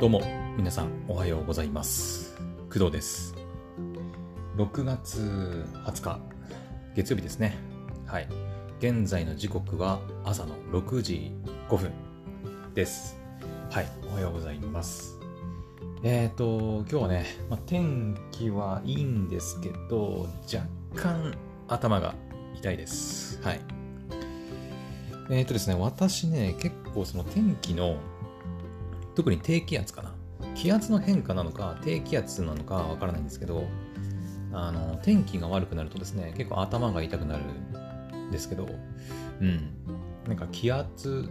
[0.00, 0.22] どうも
[0.56, 2.36] 皆さんおはようございます。
[2.72, 3.34] 工藤です。
[4.56, 6.20] 6月20日
[6.94, 7.58] 月曜日ですね。
[8.06, 8.28] はい。
[8.78, 11.32] 現在の時刻は朝の6時
[11.68, 11.92] 5分
[12.74, 13.18] です。
[13.72, 13.88] はい。
[14.08, 15.18] おはようございます。
[16.04, 21.36] えっ、ー、と今日はね、まあ、天気はいいんですけど若干
[21.66, 22.14] 頭が
[22.56, 23.42] 痛いです。
[23.42, 23.60] はい。
[25.28, 27.96] えっ、ー、とですね私ね結構その天気の
[29.18, 30.14] 特に低気圧かな。
[30.54, 33.64] 気圧の変化なのか、低気圧なのかわからないんですけど、
[34.52, 37.42] あの、天気が悪くなるとですね、結構頭が痛くなる
[38.16, 38.68] んですけど、
[39.40, 39.74] うん。
[40.28, 41.28] なんか気圧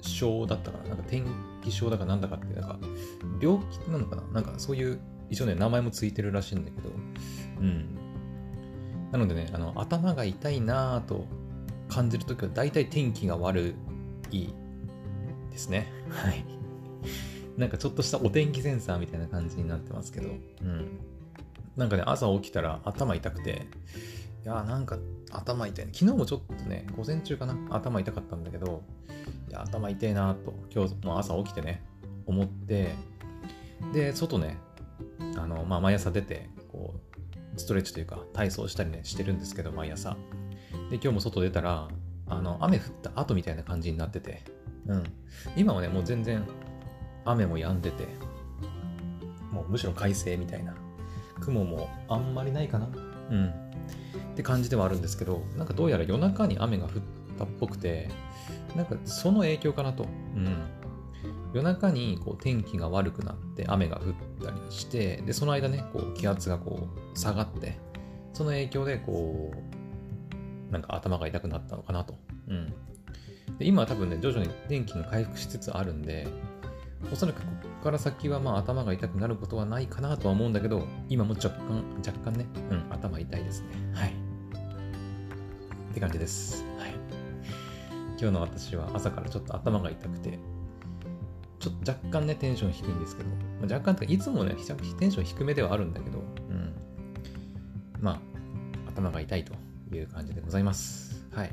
[0.00, 1.24] 症だったかななんか天
[1.62, 2.78] 気症だかなんだかって、なんか
[3.40, 4.98] 病気なのかななんかそういう、
[5.30, 6.90] 一応ね、名前もついてるらしいんだけど、
[7.60, 7.98] うん。
[9.12, 11.28] なのでね、あの、頭が痛いなぁと
[11.88, 13.76] 感じるときは大体天気が悪
[14.32, 14.48] い
[15.52, 15.86] ですね。
[16.10, 16.57] はい。
[17.56, 20.98] なんかちょっとしたお天気センサーみたいな感じになってますけど、うん。
[21.76, 23.66] なんかね、朝起きたら頭痛くて、
[24.44, 24.98] いやなんか
[25.30, 25.92] 頭痛い、ね。
[25.92, 28.82] 昨日もちょっとね、午前中かな、頭痛かったんだけど、
[29.48, 31.82] いや、頭痛いなと、今日の朝起きてね、
[32.26, 32.94] 思って、
[33.92, 34.58] で、外ね、
[35.36, 36.94] あの、まあ、毎朝出て、こ
[37.56, 40.16] う、ストレッチというか、体操したりね、してるんですけど、毎朝。
[40.90, 41.88] で、今日も外出たら、
[42.26, 44.42] あの、雨降った後みたいな感じになってて、
[44.86, 45.04] うん。
[45.56, 46.44] 今はね、もう全然
[47.30, 48.06] 雨も止んでて、
[49.52, 50.74] もうむしろ快晴みたいな。
[51.40, 52.88] 雲もあんまりないかな
[53.30, 53.48] うん。
[53.48, 53.52] っ
[54.34, 56.90] て感じではあるんですけど、なんかどうやら夜中に雨が降っ
[57.38, 58.08] たっぽくて、
[58.76, 60.04] なんかその影響かなと。
[60.04, 60.06] う
[60.38, 60.78] ん。
[61.54, 67.78] 夜中にこう天気が悪くなって雨が降ったりしてでその間ねこう気圧がこう下がって
[68.34, 69.52] その影響でこ
[70.68, 72.14] うなんか頭が痛くなったのかなと、
[72.48, 72.66] うん、
[73.58, 76.28] で今は多分ね徐々に天気が回復しつつあるんで
[77.12, 77.46] おそらくこ
[77.78, 83.68] こから先はまあ頭が痛くなることはないかなとは思うんだけど、今も若干、若干ね、うん、頭痛いですね。
[83.94, 84.10] はい。
[85.90, 86.64] って感じです。
[86.78, 86.94] はい。
[88.20, 90.38] 今日の私は朝からちょっと頭が痛くて、
[91.60, 93.36] ちょっと若干ね、テンション低いんですけど、ま
[93.70, 96.74] あ、若干とか、いつもね、テンション低めではあるんだけど、うん。
[98.00, 98.20] まあ、
[98.90, 99.54] 頭が痛いと
[99.94, 101.26] いう感じでございます。
[101.32, 101.50] はい。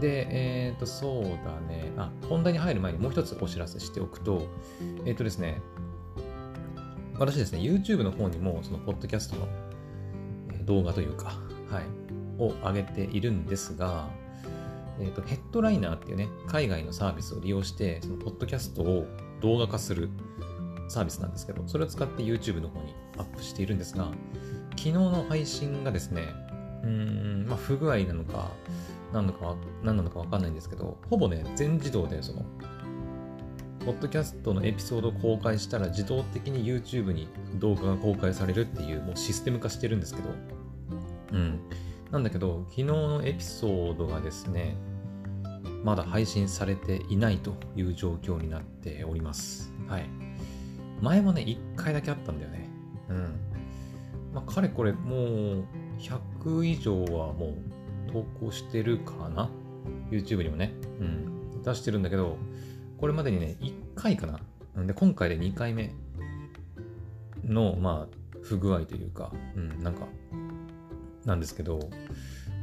[0.00, 1.92] で、えっ、ー、と、そうだね。
[1.96, 4.48] あ、本題に入る前にもう一つお知らせしておくと、
[5.04, 5.60] えっ、ー、とですね、
[7.18, 9.46] 私ですね、YouTube の方にも、その、ポッドキャストの
[10.64, 11.34] 動画というか、
[11.70, 11.84] はい、
[12.38, 14.08] を上げているんですが、
[15.00, 19.06] えっ、ー、と、ヘッドライナーっていうね、海外のサービスを利用して、その、ポッドキャストを
[19.40, 20.10] 動画化する
[20.88, 24.10] サービスなんですけど、それを使って YouTube の方にアップしているんですが、
[24.70, 26.34] 昨日の配信がですね、
[26.82, 26.88] うー
[27.44, 28.50] ん、まあ、不具合なのか、
[29.14, 32.44] 何のか何なのか分かんないんですけど、ほぼね、全自動でその、
[33.86, 40.30] ポッドキャストのエピソードを公開したら自動的に YouTube に動画が公開されるっていうもうシステム化してるんですけど、
[41.32, 41.60] うん。
[42.10, 44.76] なんだけど、昨日のエピソードがですね、
[45.84, 49.72] まだ配信されていないという状況になっております。
[49.86, 50.08] はい。
[51.00, 52.68] 前もね、1回だけあったんだよね。
[53.10, 53.40] うん。
[54.34, 55.64] まあ、かれこれもう
[56.00, 57.83] 100以上はもう
[58.14, 59.50] 投稿してるかな
[60.08, 60.72] ?YouTube にもね。
[61.00, 61.62] うん。
[61.62, 62.38] 出してるんだけど、
[62.98, 64.38] これまでにね、1回かな。
[64.86, 65.92] で、今回で2回目
[67.44, 70.06] の、まあ、不具合というか、うん、なんか、
[71.24, 71.80] なんですけど、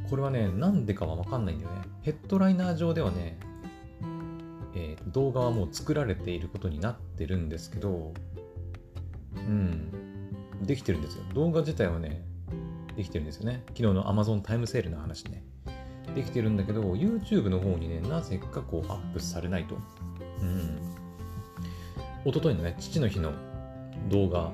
[0.08, 1.82] これはね、なんでかはわかんないんだよね。
[2.00, 3.38] ヘッドライナー上ではね、
[4.74, 8.14] えー、動画はもう作られていることになってるんですけど、
[9.34, 9.90] うん、
[10.62, 11.24] できてるんですよ。
[11.34, 12.24] 動画自体はね、
[12.96, 13.62] できてるんですよね。
[13.68, 15.44] 昨日の Amazon タイムセールの話ね。
[16.14, 19.76] できてるんだけど、YouTube の方にね、なぜかこうアップされないと。
[20.40, 20.78] うん。
[22.24, 23.32] 一昨日のね、父の日の
[24.10, 24.52] 動画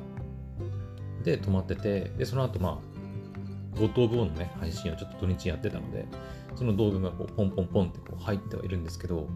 [1.25, 6.07] で止まってて、で、その後まあ、五島ブオのね、配信をちょっと土日やってたので、
[6.55, 9.29] その動画がこうポンポンポンってこう入ってはいるんですけど、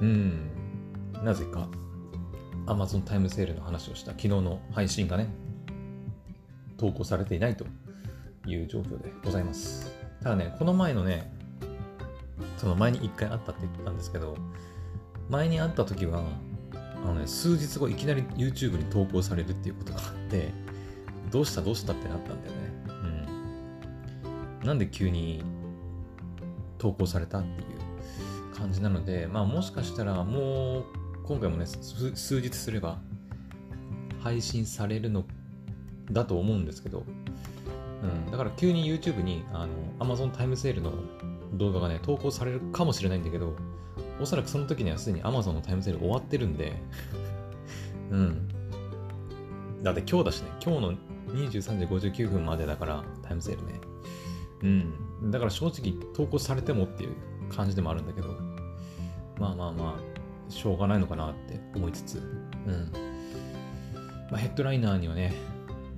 [0.00, 0.50] うん、
[1.24, 1.68] なぜか
[2.66, 5.28] Amazon タイムセールの話をした昨日の配信がね、
[6.76, 7.64] 投稿されていないと
[8.46, 9.92] いう状況でございます。
[10.22, 11.32] ただね、この前のね、
[12.56, 14.36] その前に1回会ったって言ったんですけど、
[15.28, 16.24] 前に会った時は、
[17.04, 20.52] あのね、数日後いきなり YouTube に投稿されるっていうことがあって、
[21.30, 22.58] どうしたどうしたってなったんだよね。
[24.60, 24.66] うん。
[24.66, 25.42] なんで急に
[26.78, 30.84] 投稿されたっていう感じなので、まあもしかしたらもう
[31.24, 32.98] 今回もね、数日すれば
[34.20, 35.24] 配信されるの
[36.10, 37.04] だと思うんですけど、
[38.08, 40.92] うん、だから急に YouTube にあの Amazon タイムセールの
[41.54, 43.54] 動画がね、投稿されるかもしれないんだけど、
[44.20, 46.74] おそらくその時にはすでに Amazon のタイムセール終わってるんで
[48.10, 48.48] うん。
[49.82, 50.92] だって今日だしね、今日の
[51.34, 53.80] 23時59分までだから、タイムセールね。
[54.62, 54.66] う
[55.26, 55.30] ん。
[55.30, 57.14] だから正直投稿されてもっていう
[57.48, 58.28] 感じでもあるんだけど、
[59.38, 62.92] まあまあまあ、しょうがないのかなって思いつつ、うん。
[64.30, 65.32] まあ、ヘッドライナーにはね、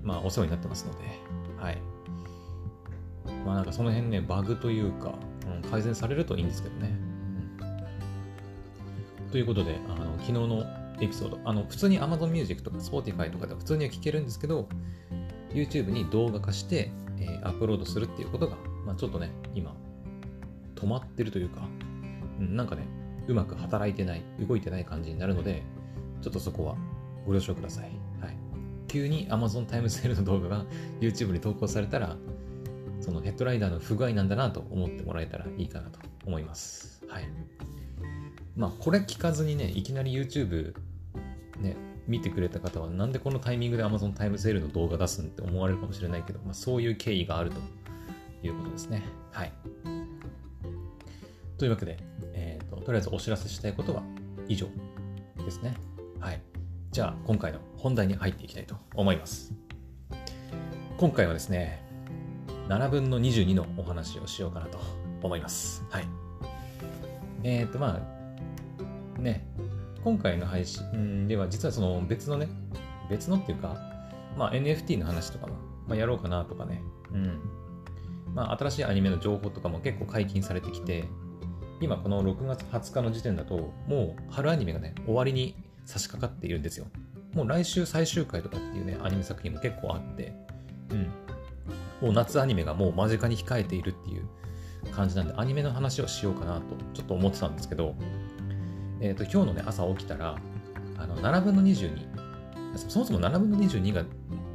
[0.03, 0.99] まあお世話になってますので、
[1.57, 1.90] はい。
[3.45, 5.15] まあなんかその辺ね、バグというか、
[5.63, 6.91] うん、改善されるといいんですけどね。
[9.25, 10.65] うん、ということで、あの昨日の
[11.01, 14.69] エピソード、あの普通に Amazon Music とか Spotify とかでは普通には聞けるんですけど、
[15.53, 18.57] YouTube に動画化して、えーアップロードするっていうことが、
[18.87, 19.75] まあ、ちょっとね、今、
[20.75, 21.63] 止まってるというか、
[22.39, 22.87] うん、なんかね、
[23.29, 25.63] うまく働いてない、動いてない感じになるので、
[26.23, 26.77] ちょっとそこは
[27.27, 27.85] ご了承ください。
[28.21, 28.37] はい。
[28.89, 30.65] 急に Amazon タイムセールの動画が
[31.01, 32.17] YouTube に投稿されたら、
[33.01, 37.03] そのヘッドライダーの不具合なんだなと思ってもらえたらいいかなと思います。
[37.09, 37.25] はい。
[38.57, 40.75] まあ、これ聞かずにね、いきなり YouTube
[41.61, 41.77] ね、
[42.07, 47.61] 見てくれた方は、なんでこのタイミングで Amazon タイムセールの動画出すんって思われるかもしれないけど、まあ、そういう経緯があると
[48.43, 49.03] いうことですね。
[49.31, 49.53] はい。
[51.59, 51.99] というわけで、
[52.33, 54.03] えーと、とりあえずお知らせしたいことは
[54.49, 54.67] 以上
[55.45, 55.75] ですね。
[56.19, 56.41] はい。
[56.91, 59.53] じゃあ、今回の本題に入っていきたいと思います。
[60.97, 61.90] 今回はですね、
[62.71, 64.79] 7分の22のお話をしようかなと
[65.25, 65.85] 思います。
[65.91, 66.07] はい。
[67.43, 68.01] えっ、ー、と、ま
[69.19, 69.45] あ、ね、
[70.05, 72.49] 今回の配信では実はその別のね、
[73.11, 73.77] 別のっていうか、
[74.39, 75.55] まあ NFT の話とかも、
[75.89, 76.81] まあ、やろうかなとかね、
[77.13, 77.41] うん。
[78.37, 81.09] まあ新しいアニメの情報とかも結構解禁されてきて、
[81.81, 85.57] 今この6月20日の時点だと、もう春アニメがね、終わりに
[85.87, 86.87] 差し掛かっているんですよ。
[87.35, 90.33] もう来週最終回とかっていうね、アニメ作品も結構あって、
[90.91, 91.11] うん。
[92.01, 94.27] もう夏アニメがもう間近に控えているっていう
[94.93, 97.95] 感じなんで、アニメの話をしようかなとちょっと思ってたんですけど、
[99.01, 100.37] えっ、ー、と、今日のね、朝起きたら、
[100.99, 102.21] あの、7分の22。
[102.77, 104.05] そもそも7分の22が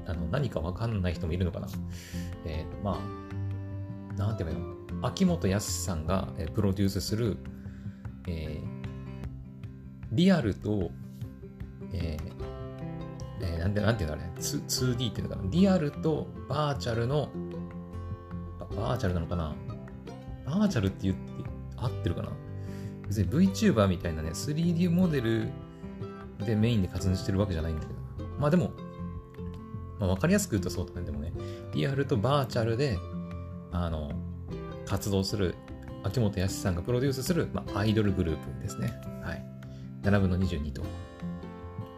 [0.08, 1.68] あの何かわかんない人もいるのかな。
[2.46, 3.00] えー、ま
[4.14, 5.08] あ、なんて言えばいいの？
[5.08, 7.38] 秋元康さんがプロデュースする、
[8.28, 8.66] えー、
[10.14, 10.90] リアルと、
[11.94, 12.55] えー
[13.42, 15.50] えー、なんで、なんていうのあれ、2D っていうのかな？
[15.50, 17.30] リアルとバーチャルの、
[18.76, 19.56] バーチャルなのかな？
[20.46, 21.22] バーチャルって言って
[21.78, 22.30] 合ってるかな？
[23.08, 25.50] 別に VTuber みたいなね、3D モデル
[26.46, 28.30] でメインで活動してるわけじゃないんだけど。
[28.40, 28.72] まあでも、
[30.00, 31.06] まあ、わかりやすく言うとそうだね。
[31.06, 31.32] でもね、
[31.74, 32.98] リアルとバーチャルで、
[33.72, 34.12] あの、
[34.86, 35.56] 活動する、
[36.04, 38.94] 秋元康さんがプロデュースする、まあ、アイドルグループですね。
[39.24, 39.46] はい。
[40.04, 40.84] 7分の22と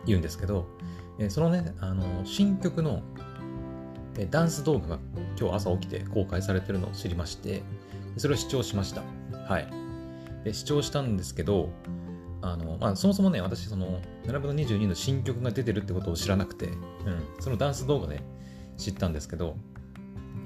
[0.05, 0.67] 言うんですけど、
[1.19, 3.01] えそのね、あの、新曲の
[4.17, 4.99] えダンス動画が
[5.39, 7.63] 今日朝起きて公開されてるのを知りまして、
[8.17, 9.03] それを視聴しました。
[9.47, 9.67] はい。
[10.43, 11.69] で視聴したんですけど、
[12.41, 16.75] あの、まあ、そもそもね、私、その、7分の22の新曲が出てるってことを知らなくて、うん、
[17.39, 18.21] そのダンス動画で
[18.77, 19.55] 知ったんですけど、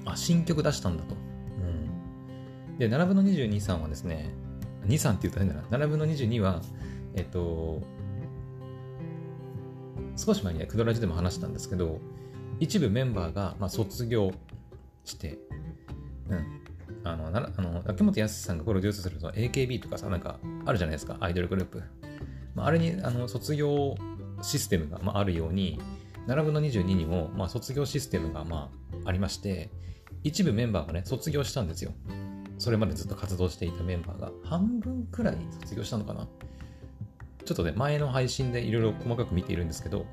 [0.04, 1.14] あ、新曲出したんだと。
[1.14, 2.78] うん。
[2.78, 4.34] で、7分の22さんはですね、
[4.86, 5.86] 2さんって言ったら変だな。
[5.86, 6.60] 7分の22は、
[7.14, 7.82] えっと、
[10.16, 12.00] 少し前にね、クドラジでも話したんですけど、
[12.60, 14.32] 一部メンバーが、まあ、卒業
[15.04, 15.38] して、
[16.28, 16.62] うん、
[17.04, 21.82] あの、なあの秋元康さんがプロデュースするその AKB とかさ、なんかあるじゃないですか、アイドルグループ。
[22.54, 23.96] まあ、あれにあの卒業
[24.42, 25.80] システムが、まあ、あるように、
[26.26, 28.70] 7分の22にも、まあ、卒業システムが、ま
[29.04, 29.70] あ、ありまして、
[30.22, 31.92] 一部メンバーがね、卒業したんですよ。
[32.58, 36.28] それまでずっと活動していたメンバーが、半分くらい卒業したのかな
[37.44, 40.06] ちょっとね、前の配信でいろいろ細かく見ているんですけど、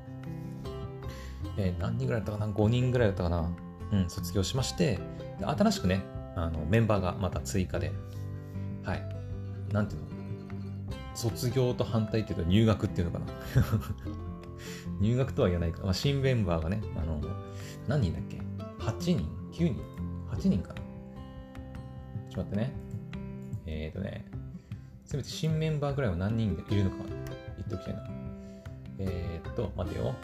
[1.56, 3.50] えー何人ぐらいだったかな ?5 人ぐらいだったかな？
[3.92, 4.98] うん、卒業しまして、
[5.42, 6.02] 新しくね、
[6.36, 7.92] あのメンバーがまた追加で、
[8.84, 9.02] はい。
[9.72, 10.08] なんていうの？
[11.14, 13.26] 卒業と反対っていうと入学っていうのかな？
[15.00, 15.82] 入学とは言わないか。
[15.84, 17.20] まあ、新メンバーがね、あの、
[17.88, 18.38] 何人だっけ
[18.78, 19.18] ?8 人
[19.52, 19.82] ?9 人
[20.30, 20.80] ?8 人かな？
[22.30, 22.72] ちょっと待ってね。
[23.66, 24.26] えっ、ー、とね、
[25.04, 26.96] せめて新メンバーぐらいは何人いるのか
[27.76, 27.98] 言ってな。
[28.98, 30.14] えっ、と、待てよ。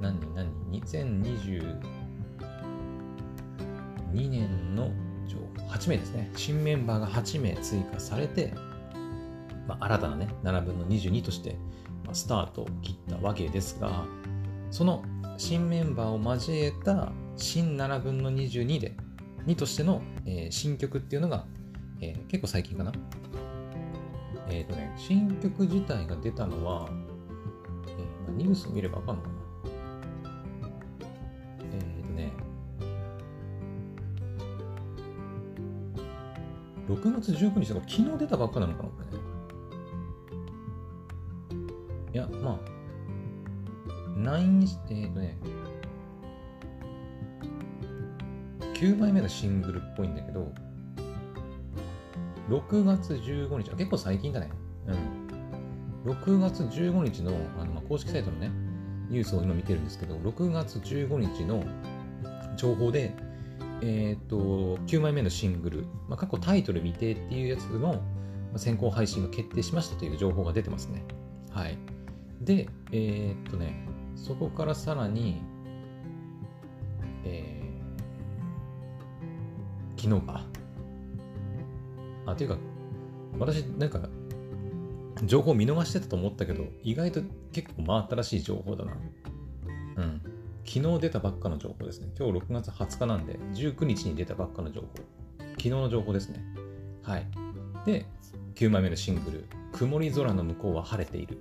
[0.00, 1.76] 何人何 ?2022
[4.12, 4.90] 年の
[5.68, 6.30] 8名ですね。
[6.36, 8.52] 新メンバーが8名追加されて、
[9.66, 11.56] まあ、新たなね、7分の22として、
[12.04, 14.04] まあ、スタートを切ったわけですが、
[14.70, 15.04] その
[15.38, 18.96] 新メンバーを交えた新7分の22で、
[19.46, 21.46] 2としての、えー新曲っていうのが、
[22.00, 22.92] えー結構最近かな。
[24.48, 26.88] えっ、とね、新曲自体が出たのは、
[27.86, 29.34] えーニュース見ればわかんのかな。
[31.72, 32.32] えっ、とね、
[36.88, 39.22] 6月19日だか昨日出たばっかなのかな、これね。
[42.14, 42.72] いや、まあ、
[44.18, 45.38] 9、えっ、ー、とね、
[48.74, 50.52] 9枚目のシングルっぽいんだけど、
[52.48, 54.50] 6月15日、結構最近だね。
[54.86, 56.12] うん。
[56.12, 58.50] 6月15日のあの、まあ、公式サイトのね、
[59.08, 61.64] ニュースを今見てるんですけど、6月15日の
[62.56, 63.14] 情報で、
[63.82, 68.02] えっ、と、9枚目のシングル、まあ、過去タイトル未定っていうやつの
[68.56, 71.04] 先行配信が決定しましたという情報が出てますね。
[71.50, 71.78] はい。
[72.40, 75.42] で、えー、っとね、そこからさらに、
[77.24, 80.61] えー、昨日か。
[82.26, 82.58] あ、ていうか、
[83.38, 84.00] 私、なんか、
[85.24, 87.20] 情報見逃してたと思ったけど、意外と
[87.52, 88.92] 結構真新しい情報だな。
[89.96, 90.20] うん。
[90.64, 92.08] 昨日出たばっかの情報ですね。
[92.18, 94.88] 今日6月20日なんで、19日に出たばっかの情報。
[95.52, 96.42] 昨日の情報ですね。
[97.02, 97.26] はい。
[97.84, 98.06] で、
[98.54, 101.38] 9枚目のシングル、曇り空の向こうは晴れている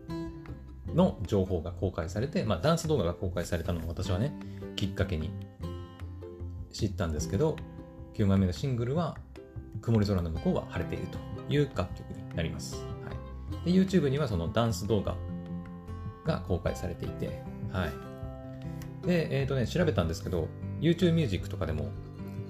[0.96, 4.34] の情報が公開されて、まあ、ダンス動画が公開されたのを私はね、
[4.76, 5.30] きっかけに
[6.72, 7.56] 知ったんですけど、
[8.16, 9.18] 9枚目のシングルは、
[9.82, 11.18] 曇り空の向こうは晴れていると
[11.50, 12.76] いう楽曲になります。
[12.76, 13.12] は
[13.66, 15.16] い、で YouTube にはそのダンス動画
[16.26, 18.12] が公開されていて、はい。
[19.08, 20.48] で、えっ、ー、とね、調べたんですけど、
[20.80, 21.90] YouTube Music とかでも、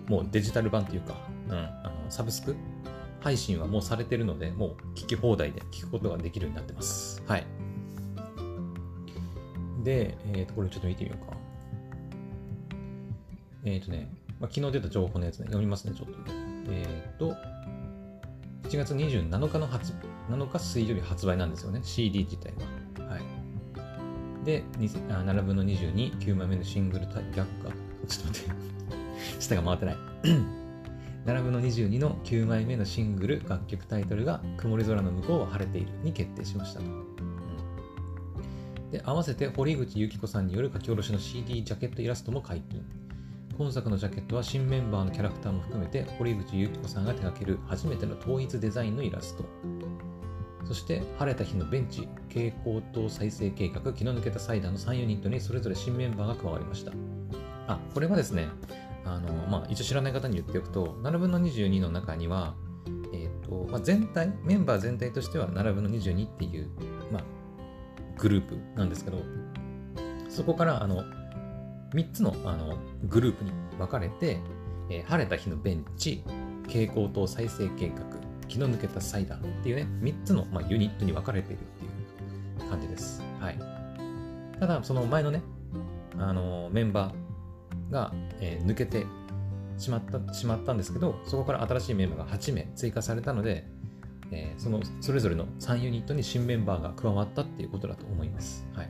[0.07, 1.15] もうデジタル版っていうか、
[1.47, 2.55] うん、あのサブスク
[3.21, 7.23] 配信はもうされてるので、もう聞き放題で聞くことができるようになってます。
[7.27, 7.45] はい。
[9.83, 11.37] で、えっ、ー、と、これちょっと見てみようか。
[13.63, 16.10] えっ、ー、とね、まあ、昨日出た情報のやつね、読みますね、ちょっと。
[16.71, 17.35] えっ、ー、と、
[18.69, 19.93] 7月27日の発、
[20.29, 22.53] 7日水曜日発売なんですよね、CD 自体
[22.99, 23.11] は。
[23.11, 24.45] はい。
[24.45, 27.71] で、7分の22、9枚目のシングルタイ逆か。
[28.07, 28.51] ちょっと待って。
[29.39, 29.97] 下が回ってない。
[31.25, 36.85] 7分の22の9枚目のシングル楽曲タイトルが「曇り空の向こうは晴れている」に決定しましたと。
[38.91, 42.83] で合わせて堀口由紀子さんによる書き下ろしの CD ジャケットイラストも解禁。
[43.61, 49.45] 今作のジャケットは新メンバーのキャラクターも含めて堀口由紀子さんが手掛ける初めての統一デザインのイラスト。
[50.65, 56.91] そして晴れた日のベンチ、蛍光灯再生計画、気の抜けたサイダーの3ユニットにそれぞれ新メンバーが加わりました。
[57.67, 58.49] あ、これはですね、
[59.05, 62.55] あの、まあ、一応知らない方に言っておくと、7分の22の中には、
[63.13, 66.71] え、ー、と、まあ、全体、メンバー全体としては7分の22っていう、
[67.11, 67.23] まあ、
[68.17, 69.19] グループなんですけど、
[70.29, 71.03] そこから、あの、
[71.93, 74.39] 3つのあのグループに分かれて、
[74.89, 76.23] えー、晴れた日のベンチ、
[76.67, 78.03] 蛍光灯再生計画、
[78.47, 81.63] 気の抜けたサイダーっていうね、3つの、まあ、ユニットに分かれているっ
[82.57, 83.21] ていう感じです。
[83.39, 83.59] はい。
[84.59, 85.41] ただ、その前のね、
[86.17, 87.31] あのメンバー、
[87.91, 89.05] が、えー、抜けて
[89.77, 93.65] しまったしまったんですけど、そこから新しいメンバーが8名追加されたので、
[94.31, 98.65] えー、そのそれぞれの3ユニットに新メンバーが加わったっていうことだと思います。
[98.73, 98.89] はい、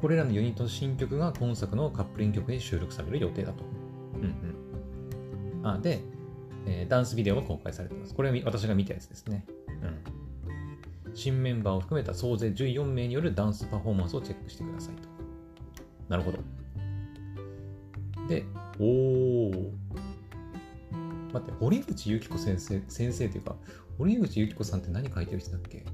[0.00, 3.64] これらのユニットの新曲が今作のカップリング曲に収録される予定だと。
[4.14, 4.22] うん
[5.60, 5.66] うん。
[5.66, 6.00] あで、
[6.66, 8.14] えー、ダンスビデオも公開されています。
[8.14, 9.44] これは私が見たやつですね。
[11.04, 11.14] うん。
[11.14, 15.08] 新メンバーを含めた総勢14名によるダンスパフォーマンスをチェックしてくださいと。
[16.08, 16.38] なるほど。
[18.28, 18.44] で、
[18.78, 19.70] おー。
[21.32, 23.56] 待って、堀口由紀子先生、先生っていうか、
[23.98, 25.84] 堀口由紀子さんって何書いてる人だっけ？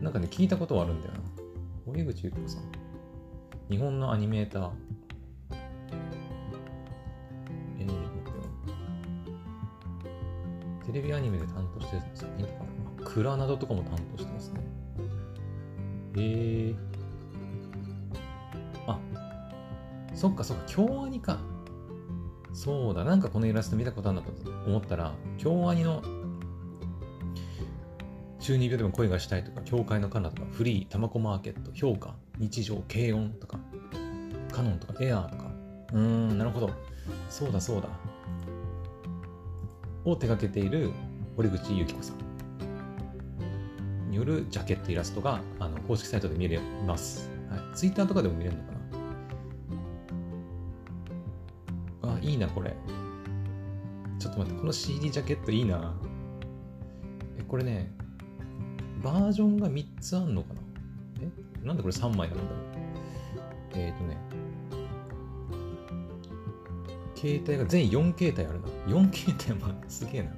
[0.00, 1.20] なんかね、聞いたことはあるんだよな。
[1.86, 2.79] 堀口由紀子さん。
[3.70, 4.70] 日本のアニメーター。
[7.78, 8.06] えー、
[10.86, 14.60] テレビアニメで担当してる作品とかあるクラなどとかも担当してますね
[16.16, 16.20] へ。
[16.20, 16.76] えー。
[18.88, 18.98] あ
[20.14, 21.38] そっかそっか、京アニか。
[22.52, 26.02] そうだ、なんかこのイラスト見たことあるんだと思ったら、京アニの
[28.40, 33.59] 中二病でも恋がしたいとか、教会のカナとか、フリー、タマコマーケット、評価、日常、軽音とか、
[34.52, 35.50] カノンとか、エアーとか。
[35.92, 36.70] うーん、なるほど。
[37.28, 37.88] そうだそうだ。
[40.04, 40.90] を手掛けている
[41.36, 42.16] 堀口由紀子さん
[44.10, 47.28] によるジャケットイラストがあの公式サイトで見れます。
[47.50, 48.72] はい、ツイッターとかでも見れるのか
[52.08, 52.14] な？
[52.14, 52.74] あいいな、これ。
[54.18, 55.94] ちょっと待って、この CD ジャケットいいな。
[57.38, 57.92] え、これね、
[59.02, 60.60] バージョンが3つあんのかな？
[61.22, 61.66] え？
[61.66, 62.50] なんでこれ3枚なんだろう？
[63.74, 64.16] えっ、ー、とね、
[67.20, 68.68] 携帯が全4形態あるな。
[68.86, 70.30] 4形態もすげえな。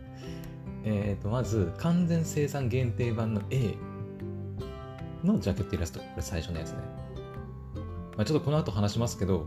[0.85, 3.77] えっ、ー、と、まず、完全生産限定版の A
[5.23, 6.01] のジャケットイラスト。
[6.01, 6.79] これ最初のやつね。
[8.17, 9.47] まあ、ちょっとこの後話しますけど、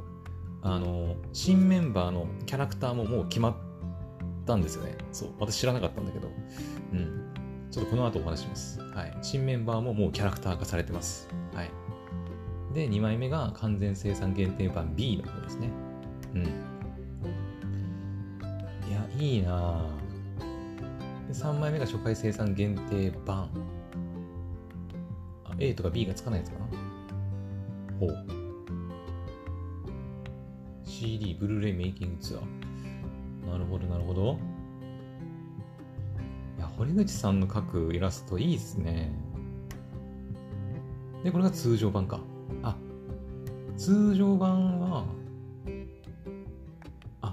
[0.62, 3.56] あの、新メンバーのキャラクターももう決まっ
[4.46, 4.98] たんですよね。
[5.12, 6.30] そう、私知らなかったんだけど。
[6.94, 7.34] うん。
[7.70, 8.80] ちょっとこの後お話します。
[8.80, 9.18] はい。
[9.22, 11.28] 新メンバーももうキャラクター化されてます。
[11.54, 11.72] はい。
[12.74, 15.70] で、2枚目が完全生産限定版 B の方ですね。
[16.34, 16.75] うん。
[19.18, 19.86] い、いな。
[21.28, 23.50] で、3枚目が初回生産限定版。
[25.46, 26.66] あ、A とか B がつかないやつかな
[28.00, 28.26] ほう。
[30.84, 33.52] CD、ブルーレイメイキングツアー。
[33.52, 34.38] なるほど、なるほど。
[36.58, 39.12] いや、堀口さんの描くイラストいいっすね。
[41.24, 42.20] で、これが通常版か。
[42.64, 42.76] あ、
[43.78, 45.06] 通常版は、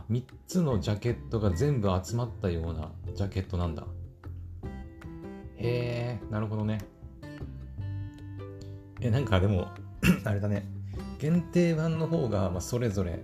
[0.02, 3.87] あ、3つのジャケットが全部集まったようなジャケットなんだ。
[5.56, 6.78] へえ、なるほどね。
[9.00, 9.68] え、なんかでも、
[10.25, 10.66] あれだね。
[11.18, 13.21] 限定版の方が、まあ、それぞれ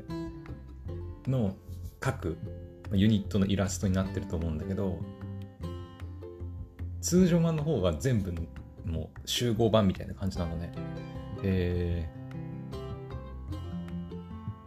[1.26, 1.56] の
[2.00, 2.38] 各
[2.92, 4.98] ユニットのイラストになってると思うんだけど、
[7.00, 8.42] 通常版の方が全部の
[8.84, 10.72] もう集合版みたいな感じなのね。
[11.42, 12.08] え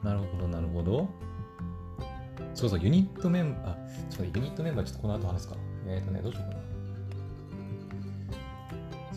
[0.03, 1.09] ー、なるほど、なるほど。
[2.53, 5.55] そうそう、ユニットメンバー、ちょっとユニットメンバーちょっとこの後話すか。
[5.87, 6.61] えっ、ー、とね、どうしようかな。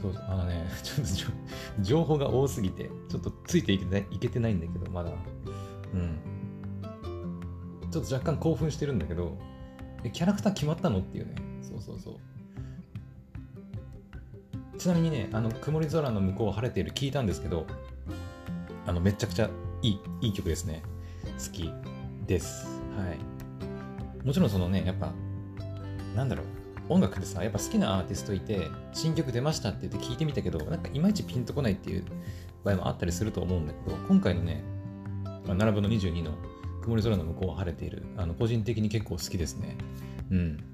[0.01, 5.11] そうそう、あのね、 ちょっと情報が多すぎて、ちょっとついていけてないいけてないんだけど、まだ。
[5.11, 6.19] うん。
[7.91, 9.37] ちょっと若干興奮してるんだけど、
[10.05, 11.35] え、キャラクター決まったのっていうね。
[11.63, 12.15] そうそうそう。
[14.79, 17.67] ちなみにね、あの、曇り空の向こう晴れている聞いたんですけど、
[18.87, 19.49] あの、めちゃくちゃ
[19.83, 20.83] いい、いい曲ですね。
[21.39, 21.73] 好き
[22.27, 22.84] です。
[22.97, 24.27] はい。
[24.27, 25.13] もちろんそのね、やっぱ、
[26.15, 26.47] なんだろう、
[26.89, 32.05] 音楽ってさ、やっぱ好きなアーティストいて、新曲出ましたって言って聞いてみたけど、なんかいまいちピンとこないっていう
[32.63, 34.65] 場合もあったりすると思うんだけど、今回のね、
[35.47, 36.33] 7分の22の
[36.83, 39.77] 曇り空の向こうは晴れている、あの、個人的に結構好きですね。
[40.31, 40.65] うん。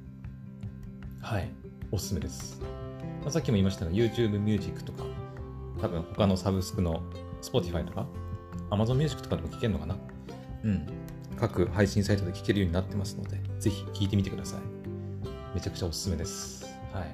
[1.21, 1.49] はい。
[1.93, 2.61] おすすめです。
[3.23, 5.05] まあ、さっきも言いましたが、YouTube Music とか、
[5.81, 7.03] 多分他のサブスクの
[7.43, 8.07] Spotify とか、
[8.71, 9.97] Amazon Music とかでも聴けるのかな
[10.65, 10.87] うん。
[11.41, 14.61] 各配信サイトで聴けるようになってますので、ぜひ聴いてみてください。
[15.55, 16.67] めちゃくちゃおすすめです。
[16.93, 17.05] はい。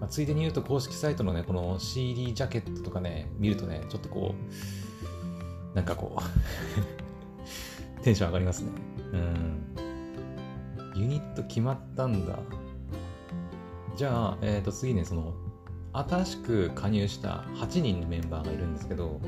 [0.00, 4.34] まあ、ついでに言うと、公式サイトのね、この CD ジャケットとかね、見るとね、ちょっとこ
[5.72, 6.16] う、なんかこ
[8.00, 8.70] うテンション上がりますね。
[9.12, 11.00] うん。
[11.00, 12.38] ユニット決まったんだ。
[13.96, 15.34] じゃあ、えっ、ー、と次ね、その、
[15.92, 19.20] 新しく加入した8人のメンバーがいるんですけど、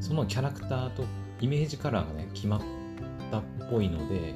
[0.00, 1.04] そのキャラクターと
[1.40, 2.60] イメージカラーがね、決まっ
[3.30, 4.34] たっぽいので、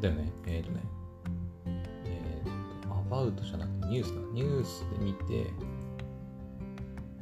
[0.00, 0.80] だよね、えっ、ー、とね、
[2.06, 4.20] えっ、ー、と、アバウトじゃなくてニュースか。
[4.32, 5.50] ニュースで見て、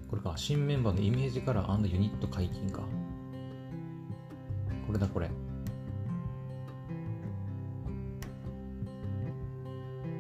[0.09, 2.83] これか、新メンバーのイメージカラーユニット解禁か。
[4.87, 5.31] これだ、これ。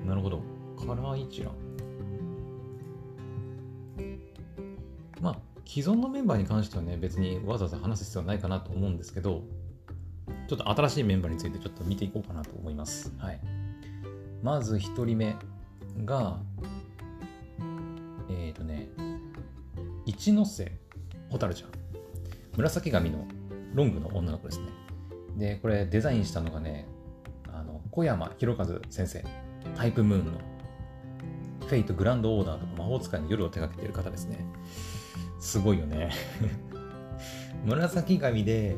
[0.06, 0.42] なるほど。
[0.78, 1.54] カラー一覧。
[5.72, 9.44] 既存のメンバーに関してはね、別にわざわざ話す必要はないかなと思うんですけど、
[10.48, 13.12] ちょっと新しいメンバーについてちょっと見ていこうかなと思います。
[13.18, 13.40] はい。
[14.42, 15.36] まず1人目
[16.04, 16.40] が、
[18.30, 18.88] えっ、ー、とね、
[20.06, 20.72] 一ノ瀬
[21.30, 21.70] 蛍ちゃん。
[22.56, 23.28] 紫髪の
[23.72, 24.66] ロングの女の子ですね。
[25.36, 26.88] で、これデザインしたのがね、
[27.46, 29.24] あの小山博和先生。
[29.76, 30.32] タイプムーンの
[31.60, 34.44] フェイトグランドオーダーとか魔法使いの夜を手掛けている方ですね。
[35.40, 36.10] すごいよね
[37.64, 38.76] 紫髪で、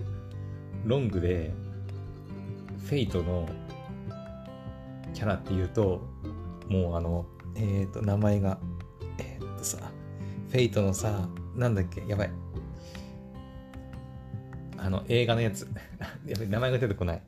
[0.85, 1.53] ロングで、
[2.87, 3.49] フェイトの
[5.15, 6.03] キャラっていうと、
[6.69, 8.59] もうあの、えっ、ー、と、名前が、
[9.19, 9.79] えっ、ー、とさ、
[10.49, 12.31] フェイトのさ、なんだっけ、やばい。
[14.79, 15.69] あの、映画のやつ。
[16.27, 17.23] やばい、名前が出てこない。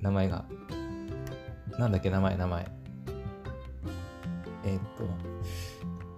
[0.00, 0.46] 名前が。
[1.78, 2.66] なんだっけ、名前、名前。
[4.64, 5.04] えー、っと、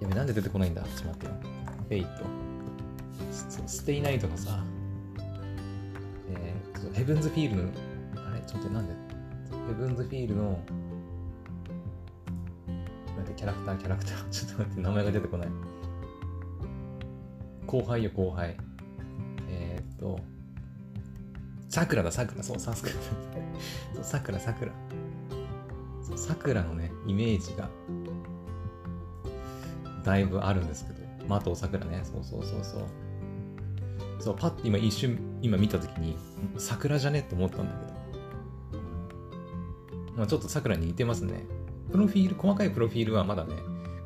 [0.01, 0.83] やべ、なんで出てこないんだ？
[0.83, 1.56] ちょっと待って。
[1.89, 2.09] フェイト。
[3.67, 4.63] ステイナイトのさ、
[6.31, 7.71] えー、っと、ヘブンズフィールの、
[8.29, 8.41] あれ？
[8.47, 8.95] ちょっと、なんで？
[9.69, 10.59] ヘブンズフィールの、
[13.17, 14.29] 待って、キャラクター、キャラクター。
[14.31, 15.49] ちょっと待って、名前が出てこない。
[17.67, 18.57] 後輩よ、後輩。
[19.49, 20.19] えー、っと、
[21.69, 22.43] さくらだ、さくら。
[22.43, 22.95] そう、さくら。
[24.05, 24.73] さくら、さくら。
[26.17, 27.69] さくらのね、イメージが、
[30.05, 30.96] だいぶあるんですけど、
[31.29, 32.83] 的尾さくらね、そうそうそうそう。
[34.19, 36.17] そう、パッて今一瞬、今見たときに、
[36.57, 37.97] 桜じゃねって思ったんだけど、
[40.17, 41.45] まあ、ちょっと桜に似てますね。
[41.91, 43.55] プロフィール、細かいプロフィールはまだね、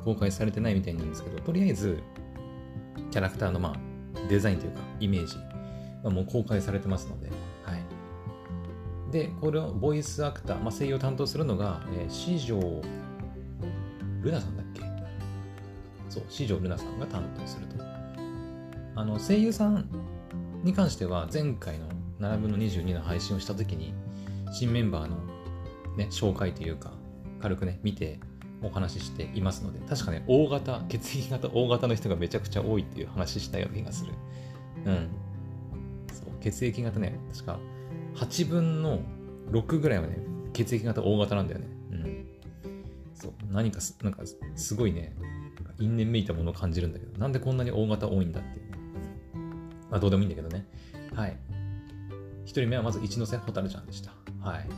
[0.05, 2.03] 公開されてないみたいなんですけど、とりあえず、
[3.11, 5.37] キャラクターのまあ、デザインというか、イメージ
[6.03, 7.31] はもう公開されてますので、
[7.65, 7.83] はい
[9.11, 12.61] で、これをボイスアクター、まあ、声優を担当するのが、えー、四条
[14.23, 14.57] ルナさん
[16.11, 17.77] そう、四条ルナさんが担当すると。
[18.97, 19.89] あの声優さん
[20.63, 21.89] に関しては前回の
[22.21, 23.95] 7分の22の配信をした時に
[24.53, 25.17] 新メンバーの、
[25.97, 26.93] ね、紹介というか
[27.41, 28.21] 軽くね見て
[28.63, 34.13] お話ししていますので確かね大型血液型大型の人がめちゃくちゃ多いっていう話したような気がする。
[34.85, 35.09] うん。
[36.13, 37.59] そう血液型ね確か
[38.17, 39.01] 8分の
[39.51, 40.19] 6ぐらいはね
[40.53, 41.67] 血液型大型なんだよね。
[41.93, 42.27] うん。
[43.15, 44.25] そう何かすなんか
[44.57, 45.15] すごいね
[45.81, 48.71] 因縁めいたものを感じるんだけどなんでこんなに大型多いんだっていう
[49.91, 50.67] まあどうでもいいんだけどね
[51.15, 51.37] はい
[52.45, 54.69] 1人目はまず一ノ瀬蛍ちゃんでしたはい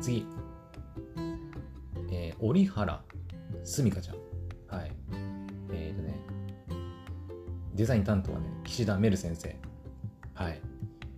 [0.00, 0.26] 次
[2.10, 3.02] えー、折原
[3.64, 4.16] すみかちゃん。
[4.66, 4.92] はい。
[5.72, 6.18] えっ、ー、とね、
[7.74, 9.56] デザイン担当はね、岸田メル先生。
[10.34, 10.60] はい。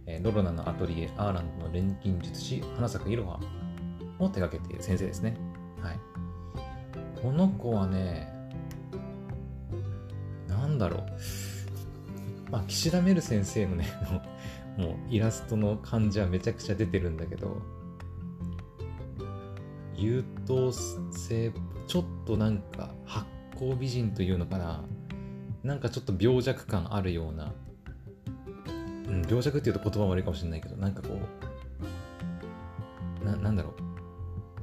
[0.06, 3.40] えー、ロロナのアトリエ、アーランドの錬金術師、花咲いろは
[4.18, 5.36] を手掛けている先生ですね。
[5.80, 5.98] はい。
[7.20, 8.33] この子はね、
[10.74, 11.04] なんだろ
[12.48, 12.50] う。
[12.50, 13.86] まあ、岸田メル先生のね、
[14.76, 17.62] もうイラストの感じはめちゃくちゃ出てるんだけど、
[19.96, 21.52] 優等生
[21.86, 24.84] ちょっとなんか発光美人というのかな。
[25.62, 27.54] なんかちょっと病弱感あるような、
[29.08, 31.18] うん、病弱っていうと言葉悪いかもしれないけどなんかこ
[33.22, 33.74] うななんだろう。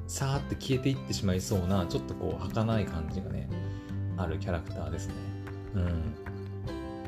[0.05, 3.49] さーって消えていってしまいそうなちょっとこう儚い感じがね
[4.17, 5.30] あるキャラクターですね。
[5.75, 6.15] うん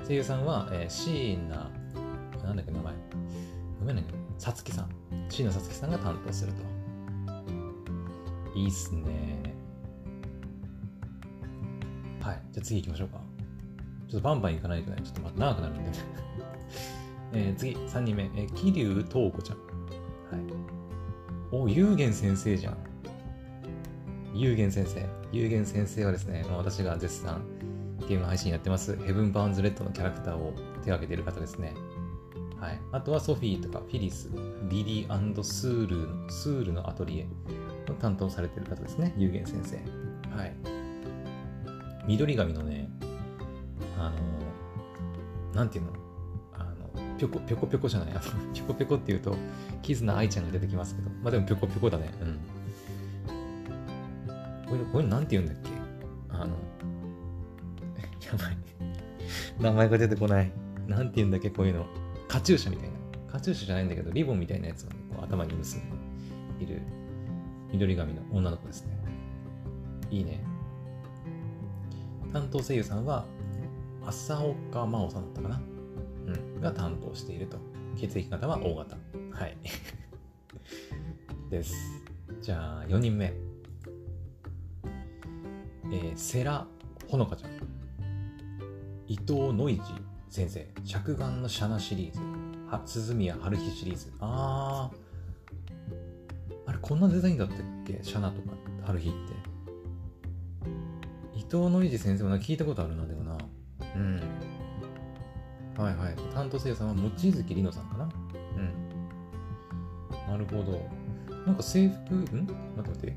[0.08, 1.72] 声優さんは、えー、椎名
[2.44, 2.94] なんだっけ名前
[3.80, 4.04] ごめんね
[4.38, 4.90] さつきさん
[5.30, 6.74] 椎名さつきさんが担当すると
[8.56, 9.56] いいっすね。
[12.22, 12.42] はい。
[12.52, 13.20] じゃあ次行きましょうか。
[14.08, 15.98] ちょっとバンバン行かないとね、ちょっとまた長くなるんでね。
[17.34, 18.24] えー、次、3人目。
[18.24, 19.58] えー、桐生東子ちゃん。
[19.58, 20.54] はい。
[21.52, 22.78] お、ゆうげん先生じゃん。
[24.36, 25.06] ゆうげん先生。
[25.32, 27.42] ゆうげん先生はですね、まあ、私が絶賛
[28.08, 31.74] ゲーム配信やってます、ヘブン・バーンズ・レッドのキャラクターを手掛けている方ですね。
[32.60, 32.80] はい。
[32.92, 34.30] あとはソフィーとかフィリス、
[34.70, 37.28] リリースール、スールのアトリエ
[37.92, 39.76] を、担当されてる方ですね、有限先生。
[40.36, 40.54] はい。
[42.08, 42.90] 緑髪のね、
[43.98, 44.18] あの、
[45.54, 45.92] なんていうの？
[46.54, 48.10] あの、ぴょこ、ぴょこぴょこじゃない、
[48.54, 49.36] ぴょこぴょこっていうと、
[49.82, 52.14] キズナ愛ちゃんが出てきますけど、まあでもぴょこぴょこだね。
[52.22, 52.40] うん。
[54.70, 55.73] これ、これなんて言うんだっけ？
[59.64, 60.52] 名前が出てこない。
[60.88, 61.86] なんて言うんだっけ、こういうの。
[62.28, 62.96] カチューシャみたいな。
[63.32, 65.90] カチューシャじゃないんだけど、リボンみたいなやつを、ね、こう頭に結ん
[66.60, 66.82] でいる
[67.72, 68.98] 緑髪の女の子ですね。
[70.12, 70.44] いいね。
[72.34, 73.26] 担当声優さんは、
[74.06, 75.62] 浅岡真央さんだったかな
[76.28, 76.62] うん。
[76.62, 77.58] が担当していると。
[77.96, 78.98] 血液型は O 型。
[79.32, 79.58] はい。
[81.50, 81.74] です。
[82.42, 83.34] じゃあ、4人目。
[85.86, 86.66] えー、世良
[87.08, 87.73] ほのかちゃん。
[89.14, 89.82] 伊藤ノイジ
[90.32, 90.68] 先生。
[90.84, 92.20] 着眼のシャナシリーズ。
[92.68, 94.12] は鈴宮春日シリーズ。
[94.20, 96.80] あー。
[96.82, 98.00] こんなデザインだったっけ？
[98.02, 99.18] シャナとか、春日って。
[101.36, 103.38] 伊藤ノイジ先生もな聞いたことあるな、でもな。
[103.96, 104.16] うん。
[105.78, 106.16] はいはい。
[106.34, 108.10] 担当声優さんは望月里乃さんかな
[108.58, 108.74] うん。
[110.28, 110.90] なるほど。
[111.46, 112.22] なんか制服、ん？
[112.22, 113.16] 待って待って。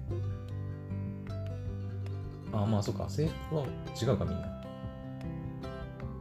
[2.52, 3.08] あ、まあそっか。
[3.08, 3.64] 制服は
[4.00, 4.55] 違うか、みんな。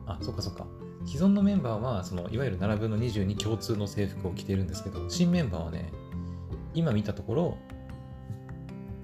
[0.05, 0.65] あ、そっかそっか。
[1.05, 5.91] 既存のメンバーは、その、いわゆる7分の22共通の制服を着ているんですけど、新メンバーはね、
[6.73, 7.57] 今見たところ、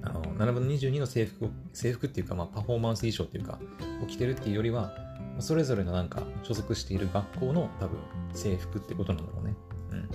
[0.04, 3.60] あの、7分の22の制服を、制服っていうか、まあ、パフォーマンス衣装っていうか、
[4.04, 4.92] を着てるっていうよりは、
[5.40, 8.00] それぞれのなんか、所属している学校の多分、
[8.34, 9.56] 制服ってことなんだろうね。
[9.92, 10.10] うん。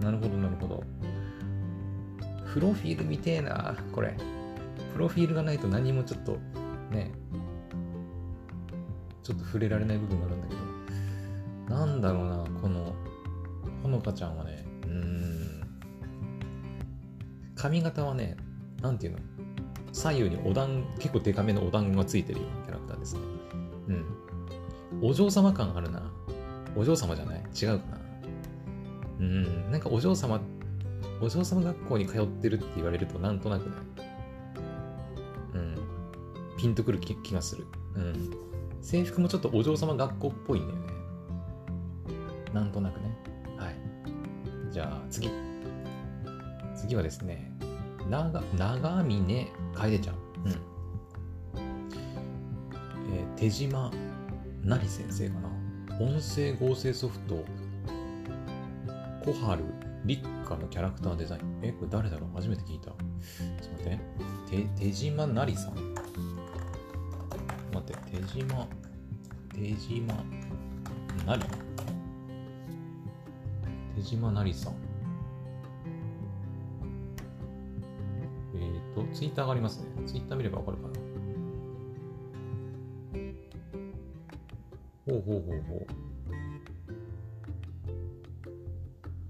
[0.00, 0.84] なるほど、なるほど。
[2.52, 4.16] プロフィール見てえな、これ。
[4.94, 6.38] プロフィールがないと何もちょっと、
[6.90, 7.12] ね、
[9.26, 10.54] ちょっと触れられない部分があるんだけ
[11.74, 12.94] ど、なんだろうな、この、
[13.82, 15.62] ほのかちゃんはね、うん。
[17.56, 18.36] 髪型はね、
[18.80, 19.18] なんていうの？
[19.92, 23.20] 左右にお団、結構デカめのお団子がついてるようなキャラクターですね。
[23.88, 24.04] うん。
[25.02, 26.08] お嬢様感あるな。
[26.76, 27.40] お嬢様じゃない？
[27.60, 27.98] 違うかな。
[29.18, 29.72] うん。
[29.72, 30.40] なんかお嬢様、
[31.20, 33.76] お嬢様学校に通ってるって言われるとなんとなくね、
[35.54, 35.76] うん。
[36.56, 37.66] ピンとくる気がする。
[37.96, 38.45] うん。
[38.86, 40.86] 制服もちょっとお嬢様学校っぽいんだよね。
[42.52, 43.18] なんとなくね
[43.58, 43.74] はい。
[44.72, 45.28] じゃあ次。
[46.76, 47.50] 次はですね、
[48.08, 50.14] 長長峰楓ちゃん。
[50.14, 50.52] うん。
[53.12, 53.90] えー、手島
[54.62, 55.48] なり先生かな。
[55.98, 57.44] 音声合成ソフト、
[59.24, 59.64] 小春
[60.04, 61.58] 立花のキャラクターデザイン。
[61.62, 62.30] え、これ誰だろう？
[62.36, 62.84] 初めて聞いた。
[62.86, 63.98] ちょっと待って。
[64.78, 65.95] 手手島なりさん。
[67.86, 68.66] 待って、手島
[69.54, 70.14] 手島
[71.26, 71.42] なり
[73.96, 74.74] 手島なりさん。
[78.54, 79.86] えっ、ー、と、ツイッターがありますね。
[80.06, 80.94] ツイッター見ればわかるかな？
[85.06, 85.86] ほうほうほうほう。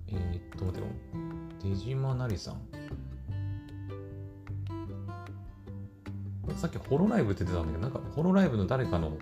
[0.09, 0.91] えー、っと、待てよ。
[1.61, 2.76] 手島なりさん。
[6.57, 9.13] さっきホロライブって出てたんだけど、なんかホロライブの誰かの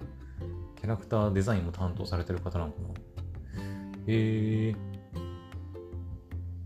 [0.76, 2.88] キャラクターデザインも担当されてる方なのかな？
[4.06, 4.76] へえ。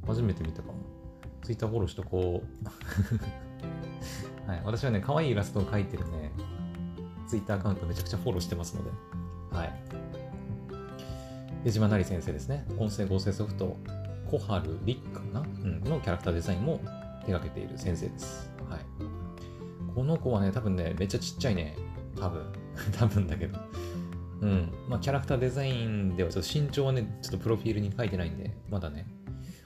[0.07, 0.75] 初めて見たかも。
[1.43, 2.47] ツイッターフォローしとこう。
[4.51, 4.63] はい。
[4.65, 6.33] 私はね、可愛いイラストを描いてるね、
[7.27, 8.91] ツイッターアカウントめちゃくちゃフォローしてますので。
[9.57, 9.73] はい。
[11.65, 12.67] 江島成先生ですね。
[12.79, 13.77] 音声合成ソフト、
[14.31, 16.79] 小春立かな、うん、のキャラクターデザインも
[17.25, 18.51] 手掛けている先生です。
[19.99, 21.75] この子はね、多分ね、めっちゃちっちゃいね。
[22.17, 22.47] 多分。
[22.97, 23.59] 多分だけど。
[24.43, 24.73] うん。
[24.89, 29.09] まあ、キャラクターデザインでは、ちょっと身長はね、ちょっとプロフィールに書いてないんで、まだね、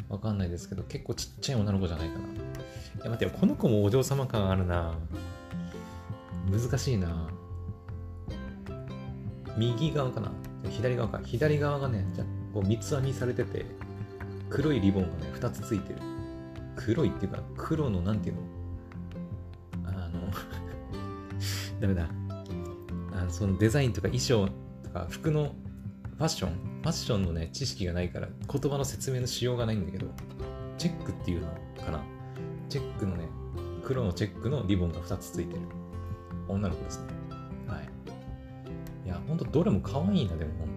[0.09, 2.25] わかんないですけど、結構ちっちゃい女の子じゃないかな。
[2.25, 4.95] いや、待ってよ、この子もお嬢様感あるな。
[6.51, 7.29] 難しいな。
[9.59, 10.33] 右側かな
[10.71, 11.21] 左側か。
[11.23, 13.67] 左側がね、じゃこう三つ編みされてて、
[14.49, 15.99] 黒いリボンがね、二つついてる。
[16.77, 18.52] 黒いっていうか、黒のなんていうの？
[21.83, 22.09] ダメだ。
[23.13, 24.49] あのそのデザインとか衣装
[24.85, 25.55] とか服の
[26.17, 26.51] ファッション
[26.83, 30.07] ファッションのね、知識がないから言葉の説明のしようがないんだけど、
[30.79, 31.49] チェックっていうの
[31.85, 32.03] かな
[32.69, 33.25] チェックのね、
[33.85, 35.61] 黒のチェックのリボンが2つついてる
[36.49, 37.07] 女の子ですね。
[37.67, 37.89] はい。
[39.05, 40.69] いや、ほんとどれも可愛いな、でも本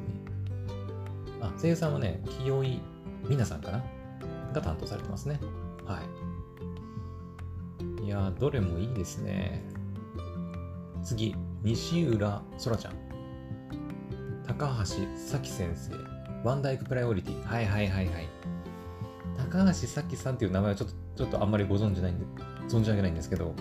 [1.39, 1.54] 当に。
[1.54, 2.82] あ、声優さんはね、清井
[3.24, 3.84] 美奈さんかな？
[4.54, 5.39] が担当されてますね。
[5.86, 6.02] は
[8.02, 8.06] い。
[8.06, 9.63] いや、どれもいいですね。
[11.06, 12.94] 次、西浦空ちゃん。
[14.48, 15.94] 高橋咲先生。
[16.44, 17.44] ワンダイクプライオリティ。
[17.44, 18.28] はいはいはいはい。
[19.38, 22.26] 高橋咲さんっていう名前はちょっと、ちょっとあんまりご存じないんで、
[22.68, 23.54] 存じ上げないんですけど、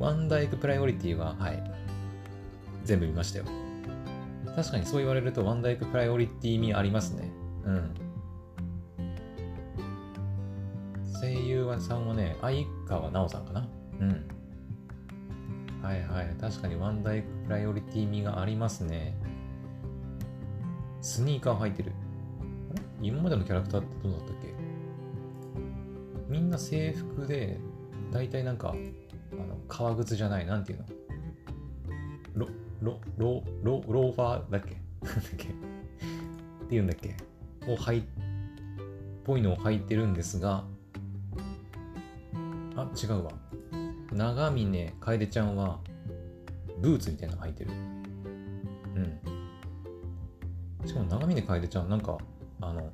[0.00, 1.62] ワンダイクプライオリティは、はい。
[2.82, 3.44] 全部見ましたよ。
[4.56, 7.30] 確かにそう言われると、ワンダイクプライオリティ味ありますね。
[7.64, 7.94] うん。
[11.20, 13.68] 声優さんはね、相川奈緒さんかな。
[14.00, 14.37] うん。
[15.88, 16.36] はいはい。
[16.38, 19.14] 確かにワンダイプライオリティ味がありますね。
[21.00, 21.92] スニーカー履いてる。
[23.00, 24.52] 今までのキャラクターってどうだったっけ？
[26.28, 27.58] みんな制服で、
[28.12, 28.74] 大体なんか、
[29.32, 30.84] あの革靴じゃない、なんていうの？
[32.34, 32.48] ロ、
[32.82, 34.76] ロ、ロ、ロ、ローファーだっけ？
[35.06, 35.48] なんだっけ？
[35.48, 35.50] っ
[36.68, 37.16] ていうんだっけ？
[37.66, 38.02] を履いっ、
[39.24, 40.64] ぽいのを履いてるんですが、
[42.76, 43.32] あ、違うわ。
[44.12, 45.80] 長峰楓ちゃんは、
[46.80, 47.70] ブーツみたいなの履いてる。
[48.94, 50.88] うん。
[50.88, 52.18] しかも長峰楓ちゃん、なんか、
[52.60, 52.92] あの、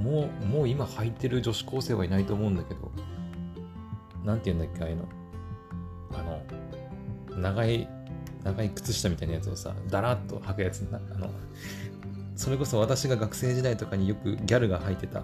[0.00, 2.92] もう、もう今履いてる女子高生はいないと思うんだけど、
[4.24, 5.08] なんて言うんだっけ、ああいうの。
[6.12, 7.88] あの、長い、
[8.44, 11.30] 長い靴下みたいなやつをさ、だらっと履くやつな、あの、
[12.36, 15.22] それこそ私が学生時代とかによくギャルが履いてた、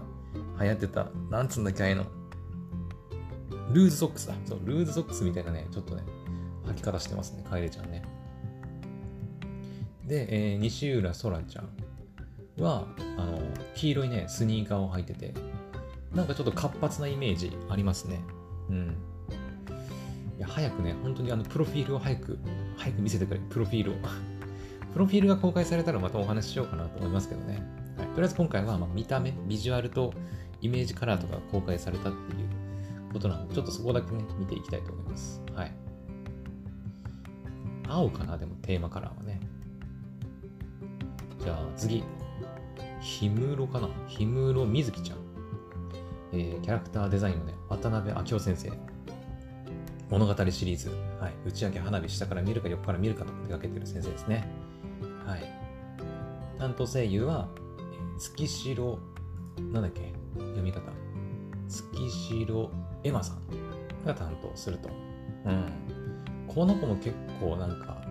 [0.60, 2.04] 流行ってた、なんつうんだっけ、ああいうの。
[3.72, 4.34] ルーズソックスだ。
[4.44, 6.02] そう、ルーズソックスみたいなね、ちょっとね、
[6.66, 8.02] 履き方してますね、カエレちゃんね。
[10.06, 12.86] で、えー、西浦空ちゃんは、
[13.18, 13.40] あの、
[13.74, 15.34] 黄色いね、スニーカーを履いてて、
[16.14, 18.20] なんかちょっと活発なイメージありますね。
[18.70, 18.96] うん。
[20.38, 22.38] いや、早くね、本当にあの、プロフィールを早く、
[22.76, 23.94] 早く見せてくれ、プロフィールを。
[24.92, 27.62] プロフィールが公開されたらまたお話ししようかなと思いますけどね。
[27.98, 30.14] はい、とりあえず今回は、ま、見た目、ビジュアルと
[30.62, 32.65] イメージカラーとか公開されたっていう
[33.12, 35.42] ことなので、ちょっとそこだけね、見ていきたいと思います。
[35.54, 35.72] はい。
[37.88, 39.40] 青かな、でもテーマカラーはね。
[41.40, 42.02] じゃあ次。
[43.20, 43.88] 氷室かな？
[44.08, 45.18] 氷室みずきちゃん。
[46.32, 48.72] えー、キャラクターデザインのね、渡辺明夫先生。
[50.10, 50.90] 物語シリーズ。
[51.20, 51.34] はい。
[51.46, 54.48] 打ち上げ花火下から見るか横から見るかと手掛けてる先生ですね。
[55.24, 55.44] はい。
[56.58, 57.48] 担当声優は、
[58.18, 58.98] 月城、
[59.72, 60.12] なんだっけ？
[60.38, 60.80] 読み方。
[61.68, 62.70] 月城
[63.06, 64.88] エマさんが担当すると。
[65.44, 65.66] うん。
[66.48, 68.02] この子も結構なんか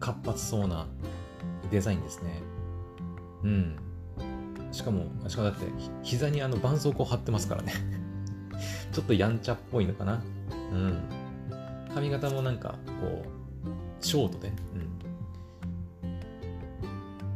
[0.00, 0.86] 活発そうな
[1.70, 2.42] デザインですね。
[3.44, 3.76] うん。
[4.72, 5.66] しかも、しかもだって
[6.02, 7.72] 膝にあの絆創膏貼ってますからね
[8.92, 10.22] ちょっとやんちゃっぽいのかな。
[10.72, 10.98] うん。
[11.94, 14.52] 髪型もなんかこう、ショートで。
[16.02, 16.18] うん。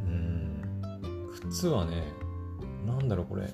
[0.07, 1.31] うん。
[1.33, 2.03] 靴はね、
[2.87, 3.48] なんだろうこれ。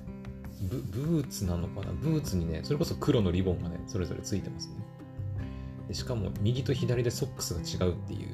[0.63, 1.93] ブブーツなのかな？
[1.93, 4.75] ブーツにね、それこそ黒のリボンがね、それぞれついてますね。
[5.89, 8.29] でしかも、右と左でソックスが違うっていう。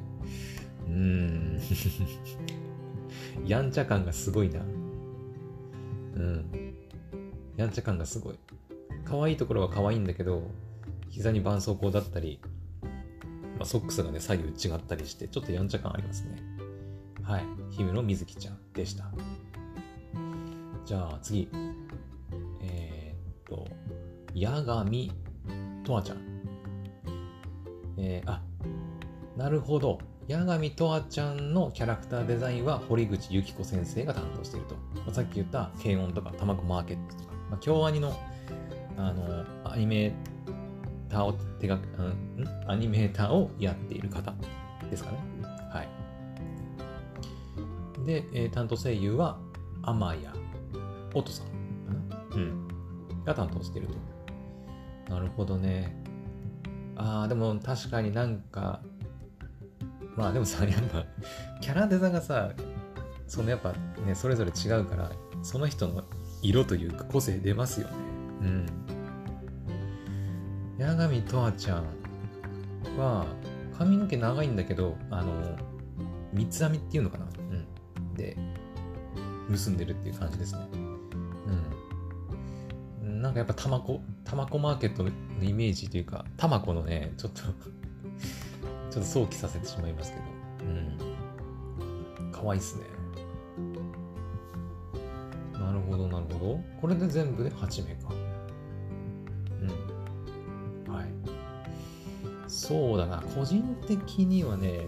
[0.86, 1.60] うーん。
[3.46, 4.60] やんちゃ感がすごいな。
[4.60, 4.64] う
[6.20, 6.74] ん。
[7.56, 8.38] やんちゃ感がすごい。
[9.04, 10.50] 可愛いところは可愛いんだけど、
[11.10, 12.40] 膝に絆創膏だったり、
[12.82, 16.42] まあ、ソックスがね、左右違ったりして、ちょっとやんちゃ感ありますね。
[17.22, 17.44] はい。
[17.70, 19.10] 姫野瑞希ちゃんでした。
[20.84, 21.48] じゃあ次。
[24.34, 25.12] 八神
[25.84, 26.18] とわちゃん。
[27.98, 28.42] えー、あ、
[29.36, 29.98] なるほど。
[30.28, 34.74] 八神とわちゃんのキャラクターデザインは堀口由紀子先生が担当していると。
[35.00, 38.16] まあ、さっき言った軽音とかたまこマーケットとか、まあ、京アニの
[38.96, 40.12] あのアニメー
[41.08, 44.32] ターを手が、うん、アニメーターをやっている方
[44.90, 45.18] ですかね。
[45.42, 45.88] はい。
[48.06, 49.38] で、えー、担当声優は
[49.82, 50.26] 天谷
[51.14, 51.52] 音さんか
[52.10, 52.36] な？
[52.36, 52.68] うん。
[53.24, 53.94] が担当していると。
[55.08, 55.96] なるほどね。
[56.96, 58.80] ああ、でも確かになんか
[60.16, 61.04] まあでもさ、やっぱ、
[61.60, 62.52] キャラデザがさ、
[63.26, 63.72] そのやっぱ
[64.06, 65.10] ね、それぞれ違うから、
[65.42, 66.04] その人の
[66.42, 67.94] 色というか個性出ますよね。
[68.42, 68.66] うん。
[70.78, 71.84] 八神とわちゃん
[72.98, 73.26] は、
[73.78, 75.56] 髪の毛長いんだけど、あの、
[76.32, 77.54] 三つ編みっていうのかなう
[78.02, 78.14] ん。
[78.14, 78.36] で、
[79.48, 80.60] 結んでるっていう感じですね。
[83.02, 83.22] うん。
[83.22, 83.68] なんかやっぱた
[84.24, 85.10] まこ、たまこマーケットの
[85.42, 87.42] イメージというか、たまこのね、ちょっと
[88.92, 90.24] ちょっと想起させてしまいますけど。
[90.66, 92.30] うん。
[92.30, 92.84] かわいいっすね。
[95.58, 96.60] なるほど、なるほど。
[96.80, 98.12] これで全部で8名か。
[100.86, 100.94] うん。
[100.94, 101.06] はい。
[102.48, 103.22] そうだな。
[103.34, 104.80] 個人的にはね、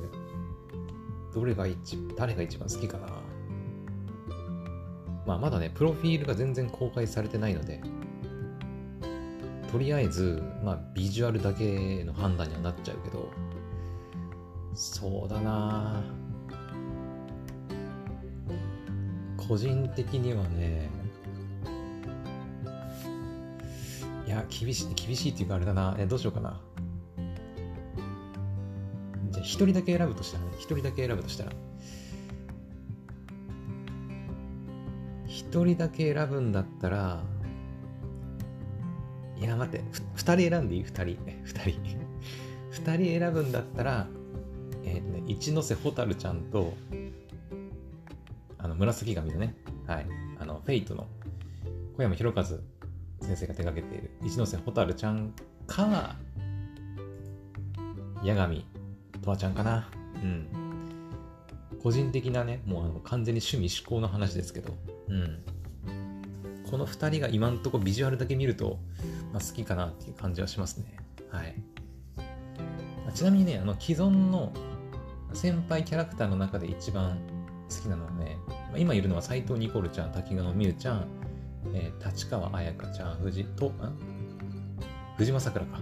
[1.34, 3.08] どれが一、誰が一番好きかな。
[5.26, 7.80] まあ、まだね、プロフィールが全然公開されてないので、
[9.74, 13.28] とりあえず、まあ、ビジュアルだけの判断にはなっちゃうけど、
[14.72, 16.00] そうだな。
[19.36, 20.88] 個人的にはね
[24.28, 25.96] いや厳しい厳しいっていうかあれだな。
[25.98, 26.60] えどうしようかな。
[29.32, 30.50] じゃあ一人だけ選ぶとしたらね。
[30.56, 31.52] 一人だけ選ぶとしたら。
[35.26, 37.24] 一人だけ選ぶんだったら
[39.44, 40.82] いや待って二人選んでいい？
[40.82, 41.80] 二人 二人
[42.70, 44.08] 二人選ぶんだったら
[44.84, 46.74] えっ、ー、とね、一ノ瀬蛍ちゃんと、
[48.58, 49.54] あの、紫髪のね、
[49.86, 50.06] はい、
[50.38, 51.06] あの、フェイトの
[51.96, 52.60] 小山博和先
[53.20, 55.32] 生が手掛けている一ノ瀬蛍ちゃん
[55.66, 56.16] か、
[58.22, 58.66] 八神
[59.22, 59.88] とわちゃんかな。
[60.22, 60.46] うん。
[61.82, 64.74] 個人的なね、もうあの完全に趣味思考の話ですけど、
[65.08, 65.42] うん。
[66.70, 68.78] この2人が今んとこビジュアルだけ見ると、
[69.34, 70.96] まあ、好きかなっていう感じはしますね。
[71.28, 71.56] はい。
[73.12, 74.52] ちなみにね、あの既存の
[75.32, 77.18] 先輩キャラクターの中で一番
[77.68, 78.38] 好きなのはね、
[78.76, 81.08] 今いるのは斎藤ニコルちゃん、滝川美優ちゃん、
[81.74, 83.72] えー、立川彩香ちゃん、藤と、
[85.16, 85.80] 藤間さくらか。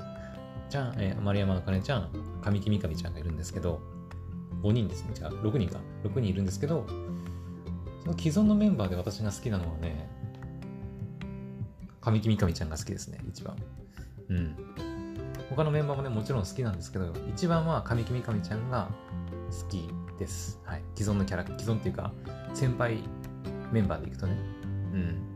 [0.70, 2.08] ちゃん、えー、丸山あかねちゃん、
[2.42, 3.82] 神木みかみちゃんがいるんですけど、
[4.62, 5.10] 5人ですね。
[5.14, 5.78] 違う、6人か。
[6.04, 6.86] 6人いるんですけど、
[8.02, 10.08] その既存のメンバーで私が好きなのはね、
[12.02, 13.56] 神木みかみちゃんが好きですね、一番。
[14.28, 14.56] うん。
[15.50, 18.90] 他のメンバーもね、もちろん好きなんですけど、一番は神木みかみちゃんが
[19.50, 19.88] 好き
[20.18, 20.60] です。
[20.64, 20.82] はい。
[20.96, 22.12] 既存のキャラ、既存っていうか、
[22.54, 22.98] 先輩
[23.70, 24.36] メンバーでいくとね。
[24.92, 25.32] うん。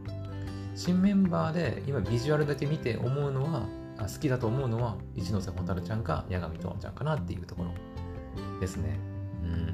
[0.74, 3.66] 新メンバーで今ビジュアルだけ見て思うのは、
[3.98, 7.70] あ好きだと思うのは、一ノ瀬蛍ちゃんか、八神とちゃんかなっていうところ
[8.60, 8.98] ですね。
[9.42, 9.72] うん。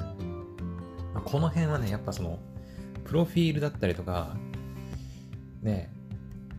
[1.15, 2.39] まあ、この辺はね、やっぱその、
[3.05, 4.37] プロフィールだったりとか、
[5.63, 5.93] ね、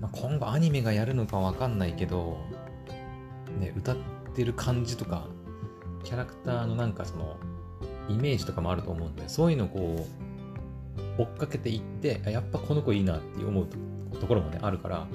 [0.03, 2.37] まあ、今後アニメがやるのかわかんないけど、
[3.57, 3.95] ね、歌っ
[4.35, 5.27] てる感じとか、
[6.03, 7.37] キャラクターのなんかその、
[8.09, 10.05] イメージとかもあると思うんで、そういうのをこ
[11.17, 13.67] う、追っかけていって、やっぱこの子いいなって思う
[14.19, 15.07] ところもね、あるから、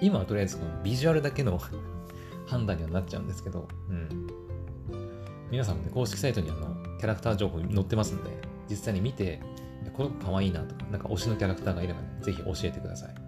[0.00, 1.60] 今はとりあえずそのビジュアルだけの
[2.46, 4.28] 判断にはなっちゃうんですけど、うん。
[5.50, 8.30] 皆さんもね、公式サイトにあの、キャラクター情報載ってますんで、
[8.70, 9.40] 実際に見て、
[9.96, 13.25] この子可愛いなとか、なんか推しのキャラクターがいればね、ぜひ教えてください。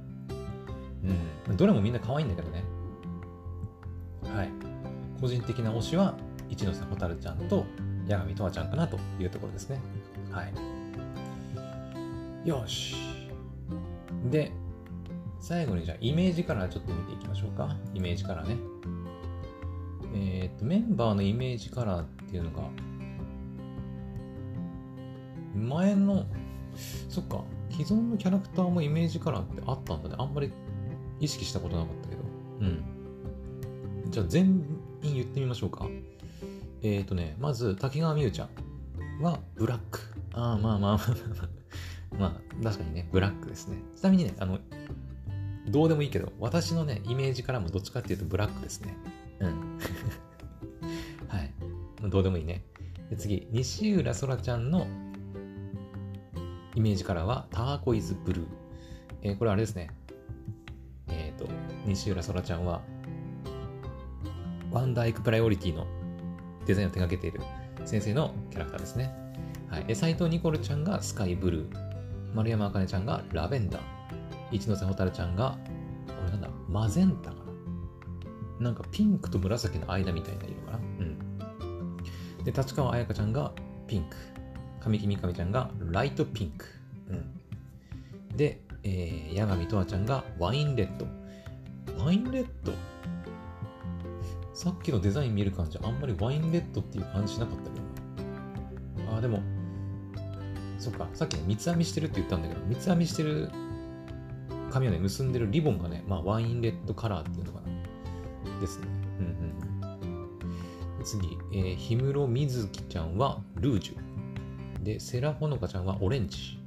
[1.49, 1.57] うん。
[1.57, 2.65] どれもみんな可愛いんだけどね。
[4.35, 4.51] はい。
[5.21, 6.17] 個人的な推しは、
[6.49, 7.65] 一ノ瀬蛍ちゃんと
[8.09, 9.81] 八神とわちゃんかなというところですね。
[10.31, 12.49] はい。
[12.49, 12.97] よし。
[14.31, 14.53] で、
[15.41, 17.77] 最後にじゃあイメージカラーちょっと見ていきましょうか。
[17.95, 18.57] イメージカラーね。
[20.15, 22.69] えっ、と、メンバーのイメージカラーっていうのが、
[25.55, 26.25] 前の、
[27.09, 30.15] そっか、既存のキャラクターもイメージカラーってあったんだね。
[30.19, 30.53] あんまり
[31.21, 32.23] 意識したことなかったけど。
[32.61, 34.11] うん。
[34.11, 34.47] じゃあ全
[35.03, 35.89] 員言ってみましょうか。
[36.83, 38.45] えっ、ー、とね、まず、滝川美優ちゃ
[39.21, 39.23] ん。
[39.23, 40.01] はブラック。
[40.33, 41.59] ああ、まあまあまあまあ。
[42.19, 43.77] まあ、確かにね、ブラックですね。
[43.97, 44.59] ちなみにね、あの、
[45.69, 48.97] どうでもいいけど、私のね、イメージからもどっちかっていうとブラックですね。
[49.41, 49.79] うん。
[51.29, 51.53] はい。
[52.09, 52.65] どうでもいいね。
[53.11, 54.87] で次、西浦そらちゃんの
[56.75, 58.47] イメージカラーはターコイズブルー。
[59.23, 59.91] えー、これあれですね。
[61.39, 61.47] と、
[61.87, 62.83] 西浦そらちゃんは、
[64.71, 65.87] ワンダーエクプライオリティの
[66.67, 67.41] デザインを手掛けている
[67.87, 69.15] 先生のキャラクターですね。
[69.71, 69.97] はい。
[69.97, 71.89] 斎藤ニコルちゃんがスカイブルー。
[72.35, 73.83] 丸山あかねちゃんがラベンダー。
[74.51, 75.59] 一ノ瀬蛍ちゃんが、
[76.07, 77.37] これなんだ、マゼンタか
[78.61, 78.65] な。
[78.67, 80.79] なんかピンクと紫の間みたいな色かな。
[80.79, 82.45] うん。
[82.45, 83.53] で、立川彩香ちゃんが
[83.87, 84.17] ピンク。
[84.81, 86.67] 神木みかみちゃんがライトピンク。
[87.09, 88.37] うん。
[88.37, 91.07] で、えー、八神とわちゃんがワインレッド。
[91.97, 92.73] ワインレッド
[94.59, 97.79] さっきのデザイン見る感じ、あんまりワインレッドっていう感じしなかったけ
[99.01, 99.19] どな。
[99.19, 99.41] あ、でも、
[100.81, 103.51] そっか、さっきね、三つ編みしてるって言ったんだけど、三つ編みしてる
[104.73, 108.61] 髪をね、結んでるリボンがね、まあ、ワインレッドカラーっていうのかな。
[108.61, 108.87] ですね。
[109.21, 111.05] うんうん。
[111.05, 114.83] 次、えー、氷室みずきちゃんはルージュ。
[114.83, 116.59] で、セラほのかちゃんはオレンジ。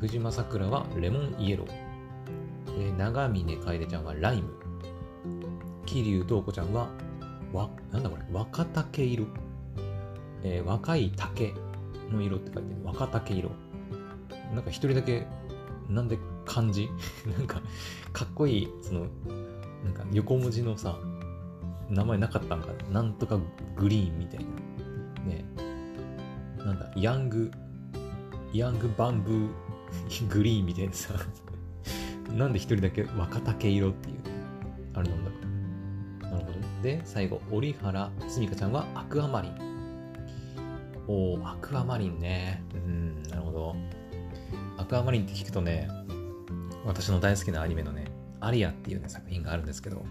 [0.00, 1.85] 藤間さくらはレモンイエロー。
[2.76, 4.54] えー、長峰楓ちゃんはライム。
[5.86, 6.88] 桐生東子ちゃんは、
[7.52, 9.26] わ、なんだこれ、若竹色。
[10.42, 11.54] えー、若い竹
[12.10, 12.76] の色って書いてる。
[12.84, 13.50] 若竹色。
[14.54, 15.26] なんか一人だけ、
[15.88, 16.88] なんで漢字？
[17.38, 17.60] なんか、
[18.12, 19.06] かっこいい、その、
[19.84, 20.98] なんか横文字のさ、
[21.88, 23.02] 名前なかったんかな？
[23.02, 23.38] なんとか
[23.76, 24.46] グリーンみたいな。
[25.26, 25.44] ね
[26.58, 27.50] なんだ、ヤング、
[28.52, 29.48] ヤングバンブー
[30.28, 31.14] グリーンみたいなさ
[32.32, 34.16] なんで一人だけ若竹色っていう、
[34.94, 36.32] あれなんだろう。
[36.32, 36.58] なるほど。
[36.82, 39.52] で、最後、折原すみかちゃんはアクアマリン。
[41.08, 42.62] おー、アクアマリンね。
[42.74, 43.76] うん、なるほど。
[44.76, 45.88] アクアマリンって聞くとね、
[46.84, 48.06] 私の大好きなアニメのね、
[48.40, 50.02] アリアっていうね、作品があるんですけど、ま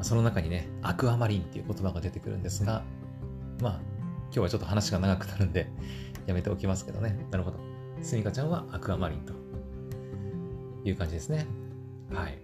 [0.00, 2.82] あ、その中にね、アクアマリンっていう言葉が出てくるんですが、
[3.60, 3.80] まあ、
[4.24, 5.70] 今日はちょっと話が長くなるんで、
[6.26, 7.26] やめておきますけどね。
[7.30, 7.58] なるほど。
[8.02, 9.32] スミカちゃんはアクアマリンと
[10.84, 11.46] いう感じですね。
[12.12, 12.38] はい。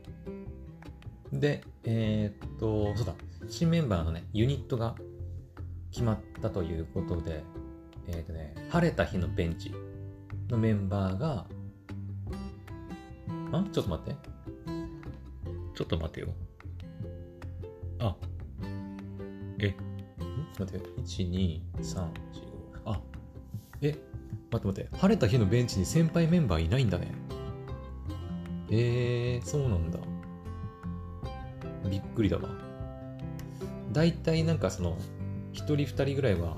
[1.32, 3.14] で、えー、っと、そうだ、
[3.48, 4.94] 新メンバーのね、ユニットが
[5.90, 7.42] 決まったということで、
[8.08, 9.72] えー、っとね、晴れた日のベンチ
[10.48, 11.46] のメンバーが、
[13.52, 14.16] あちょっと待って。
[15.74, 16.28] ちょっと待てよ。
[17.98, 18.16] あ。
[19.58, 19.74] え。
[20.58, 22.10] 待って、1、2、3、4、5。
[22.86, 23.00] あ。
[23.82, 23.98] え。
[24.50, 24.96] 待って待って。
[24.96, 27.25] 晴れた日のベンチに先輩メンバーいないんだね。
[28.70, 29.98] えー、そうなんだ。
[31.88, 32.48] びっくりだわ。
[33.92, 34.96] 大体なんかその、
[35.52, 36.56] 1人2人ぐらいは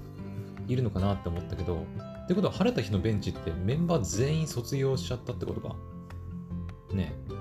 [0.66, 1.84] いるのかなって思ったけど、
[2.24, 5.76] ってことは晴れた日のベンチってメンバー全員卒業しちゃったってことか？
[6.92, 7.34] ねえ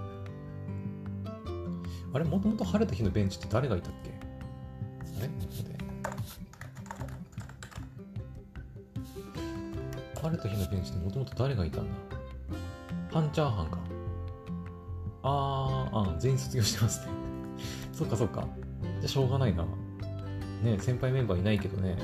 [2.13, 2.26] あれ？
[2.26, 4.11] もともと晴れた日のベンチって誰がいたっけ？
[5.18, 5.30] あれ？
[10.22, 11.91] 晴れた日のベンチってもともと誰がいたんだ？
[13.11, 13.80] ハンチャーハンか。
[15.28, 17.11] あー、あ全員卒業してますね。
[17.91, 18.47] そっかそっか。
[19.01, 19.65] じゃしょうがないな。
[20.63, 21.97] ね先輩メンバーいないけどね。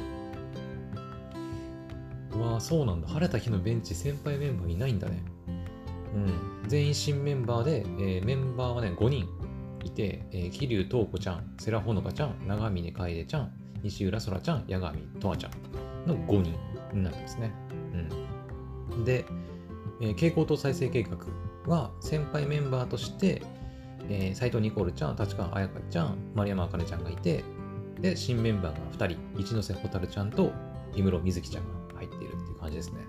[2.36, 3.08] うわあ、そうなんだ。
[3.08, 5.24] 晴れた日のベンチ先輩メンバーいないんだね。
[6.14, 9.28] うん、全員新メンバーで、えー、メンバーはね、5人
[9.84, 13.52] いて、えー、桐生東子ちゃん、世良ほのかちゃん、長峰楓ちゃん、
[13.82, 16.56] 西浦空ちゃん、八神とわちゃんの5人
[16.94, 17.52] になってますね。
[18.92, 19.26] うん、で、
[20.02, 21.18] えー、蛍光灯再生計画
[21.68, 23.42] は先輩メンバーとして、
[24.10, 27.44] えー、斉藤ニコルちゃん、立川彩香ちゃん、丸山あかねちゃんがいて、
[28.00, 30.52] で、新メンバーが2人、一ノ瀬蛍ちゃんと
[30.92, 33.00] 氷室瑞希ちゃんが入っているっていう感じですね。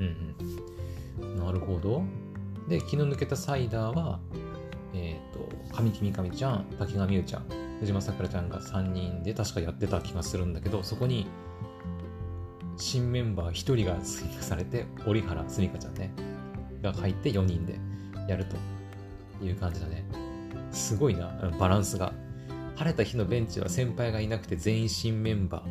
[0.00, 0.36] うん
[1.22, 1.36] うん。
[1.44, 2.02] なるほど。
[2.68, 4.20] で、気の抜けたサイダーは、
[4.94, 7.46] えっ、ー、と、神木みかみちゃん、滝川美優ちゃん、
[7.80, 11.26] 藤間さくらちゃんが3人で確かやってた気がするんだけど、そこに、
[12.76, 16.12] 新メンバー1人が追加されて、折原すみかちゃんね、
[16.82, 17.78] が入って4人で
[18.28, 18.56] やると
[19.44, 20.04] いう感じだね。
[20.70, 22.12] すごいな、バランスが。
[22.76, 25.62] 晴れた日のベンチは先輩がいなくて全員新メンバ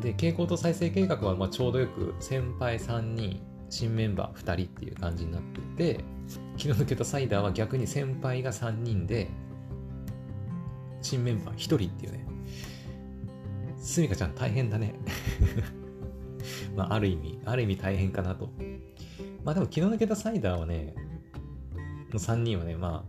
[0.00, 0.02] ー。
[0.02, 3.40] で、傾向と再生計画はまちょうどよく先輩3人、
[3.70, 5.42] 新メンバー2人っていう感じになっ
[5.76, 6.04] てて、
[6.56, 9.28] 気の抜けたサイダーは逆に先輩が3人で、
[11.02, 12.26] 新メンバー1人っていうね。
[13.78, 14.94] すみかちゃん大変だね。
[16.76, 18.50] まあ、ある意味、ある意味大変かなと。
[19.44, 20.94] まあでも気の抜けたサイダーはね、
[22.14, 23.04] の3人はね、ま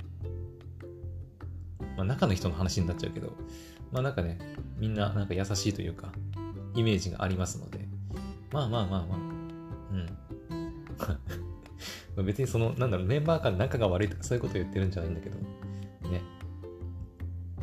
[1.80, 3.34] あ、まあ中の人の話になっちゃうけど、
[3.91, 4.39] まあなんかね、
[4.78, 6.12] みんななんか優しいというか、
[6.76, 7.80] イメージがありますので、
[8.51, 9.18] まあまあまあまあ。
[12.16, 12.26] うん。
[12.26, 15.36] 別にその、なんだろう、メンバー間仲が悪いとかそういうこと言ってるんじゃないんだけど、
[16.10, 16.22] ね。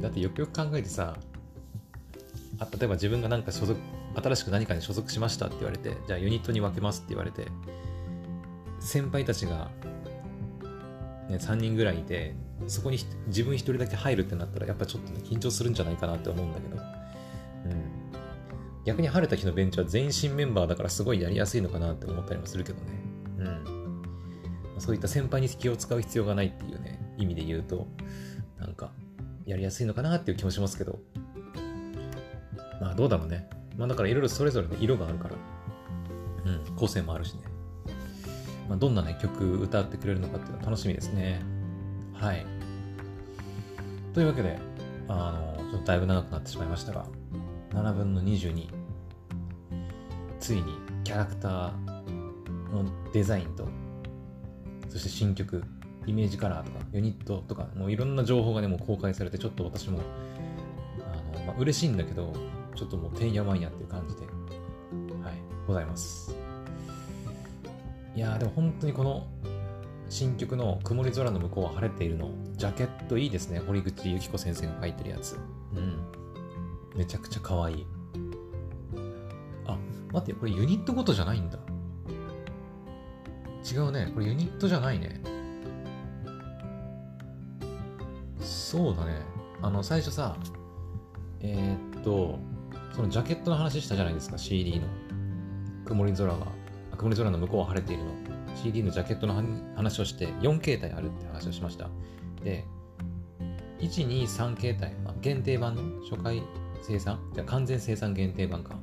[0.00, 1.16] だってよくよく考えてさ、
[2.58, 3.78] あ例えば自分がなんか所属、
[4.14, 7.46] 新しく何かに所属しましたって言われて、じゃあユニットに分けますって言われて、
[8.80, 9.70] 先輩たちが、
[11.30, 12.34] ね、3人ぐらいいて、
[12.66, 16.82] そこに自分一人だけ入るってなったら、やっぱちょっとね、緊張するんじゃないかなって思うんだけど、うん。
[18.84, 22.84] 逆に晴れた日のベンチは全員新メンバーだからすごいやりやすいのかなって思ったりもするけどね。
[23.38, 24.02] うん。
[24.78, 27.86] そういった先輩に気を使う必要がないっていうね、意味で言うと、
[28.58, 28.92] なんか、
[29.46, 30.98] やりやすいのかなっていう気もしますけど。
[32.80, 33.48] まあどうだろうね。
[33.76, 35.36] まあだからいろいろそれぞれね、色があるから。
[36.44, 37.49] うん、個性もあるしね。
[38.70, 41.42] まあ、どんなね、曲歌ってくれるのかっていうのは楽しみですね。
[42.14, 42.46] はい。
[44.14, 44.60] というわけで、
[45.08, 47.06] あの、ちょっとだいぶ長くなってしまいましたが、
[47.70, 48.68] 7分の22。
[50.38, 51.70] ついにキャラクター
[52.72, 53.66] のデザインと、
[54.88, 55.64] そして新曲、
[56.06, 59.98] イメージカラーとか、ユニットとか、もういろんな情報がね、もう公開されて、ちょっと私も、
[61.34, 62.32] あの、まあ、嬉しいんだけど、
[62.76, 64.22] ちょっともうてんやわんやっていう感じで、
[65.24, 65.34] はい、
[65.66, 66.39] ございます。
[68.14, 69.26] いやーでも本当にこの
[70.08, 73.60] 新曲の曇り空の向こうは晴れているの、ジャケットいいですね。
[73.60, 75.38] 堀口由紀子先生が書いてるやつ。
[75.74, 76.04] うん。
[76.96, 77.86] めちゃくちゃ可愛い。
[79.66, 79.78] あ、
[80.12, 81.58] 待って、これユニットごとじゃないんだ。
[83.72, 84.10] 違うね。
[84.12, 85.22] これユニットじゃないね。
[88.40, 89.22] そうだね。
[89.62, 90.36] あの、最初さ、
[91.38, 92.40] えー、っと、
[92.92, 94.88] そのジャケットの話したじゃないですか、CD の。
[95.84, 96.59] 曇り空が
[97.00, 98.10] 曇り空の向こうは晴れているの。
[98.54, 99.42] CD のジャケットの
[99.74, 101.88] 話をして4形態あるって話をしました。
[102.44, 102.66] で
[103.78, 106.42] 123形態、まあ、限定版の初回
[106.82, 107.18] 生産。
[107.34, 108.78] じゃ完全生産限定版か。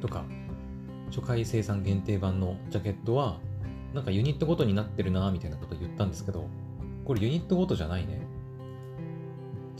[0.00, 0.24] とか
[1.10, 3.38] 初回生産限定版のジャケットは
[3.94, 6.48] なんかユニットごとになってるなみたいなこと言ったんですけど
[7.04, 8.26] これユニットごとじゃないね。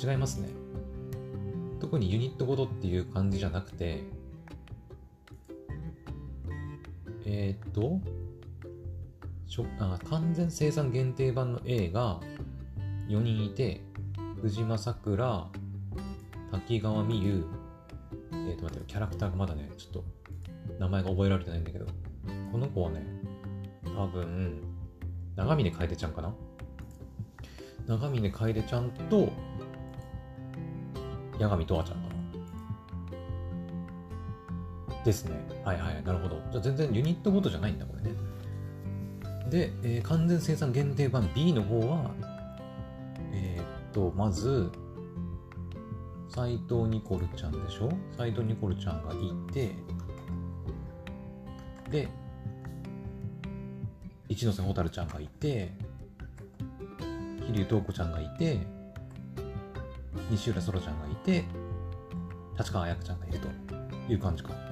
[0.00, 0.50] 違いますね。
[1.80, 4.04] 特にユニットごとっていう感じじゃなくて
[7.30, 8.00] えー、っと
[9.78, 12.20] あ、完全生産限定版の A が
[13.08, 13.82] 4人いて、
[14.40, 15.48] 藤間さくら、
[16.50, 17.44] 滝川美優、
[18.32, 20.04] えー、っと待って、キャラクターがまだね、ちょっと
[20.78, 21.86] 名前が覚えられてないんだけど、
[22.50, 23.04] この子はね、
[23.84, 24.62] 多分、
[25.36, 26.34] 長峰楓ちゃんかな？
[27.86, 29.30] 長峰楓ちゃんと、
[31.38, 32.07] 八神とわちゃん
[35.08, 35.34] ですね。
[35.64, 36.38] はいはい、なるほど。
[36.50, 38.16] じゃあ全然ユニットごとじゃないんだ、これね。
[39.48, 42.10] で、えー、完全生産限定版 B の方は、
[43.32, 44.70] えー、っと、まず、
[46.28, 47.90] 斎藤ニコルちゃんでしょ？
[48.18, 49.72] 斎藤ニコルちゃんがいて、
[51.90, 52.08] で、
[54.28, 55.72] 一ノ瀬蛍ちゃんがいて、
[57.46, 58.60] 桐生東子ちゃんがいて、
[60.30, 61.44] 西浦そろちゃんがいて、
[62.58, 63.48] 立川彩香ちゃんがいると
[64.12, 64.67] いう感じか。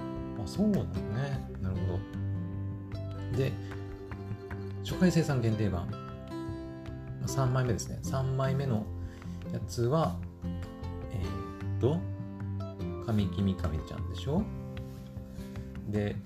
[0.46, 1.48] そうなんだね。
[1.60, 1.98] なるほ
[3.32, 3.36] ど。
[3.36, 3.52] で、
[4.84, 5.88] 初回生産限定版。
[7.26, 7.98] 3枚目ですね。
[8.02, 8.86] 3枚目の
[9.52, 10.16] やつは、
[11.12, 11.98] えー、っと、
[13.04, 14.42] 神木みかみちゃんでしょ？
[15.88, 16.16] で、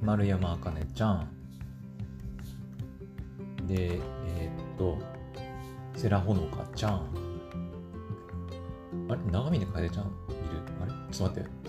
[0.00, 1.28] 丸山あかねちゃん。
[3.66, 4.98] で、えー、っと、
[5.96, 7.06] セラほのかちゃん。
[9.08, 9.20] あれ？
[9.32, 10.14] 長峰楓ちゃんいる？
[10.80, 10.92] あれ？
[11.12, 11.63] ちょっと待って。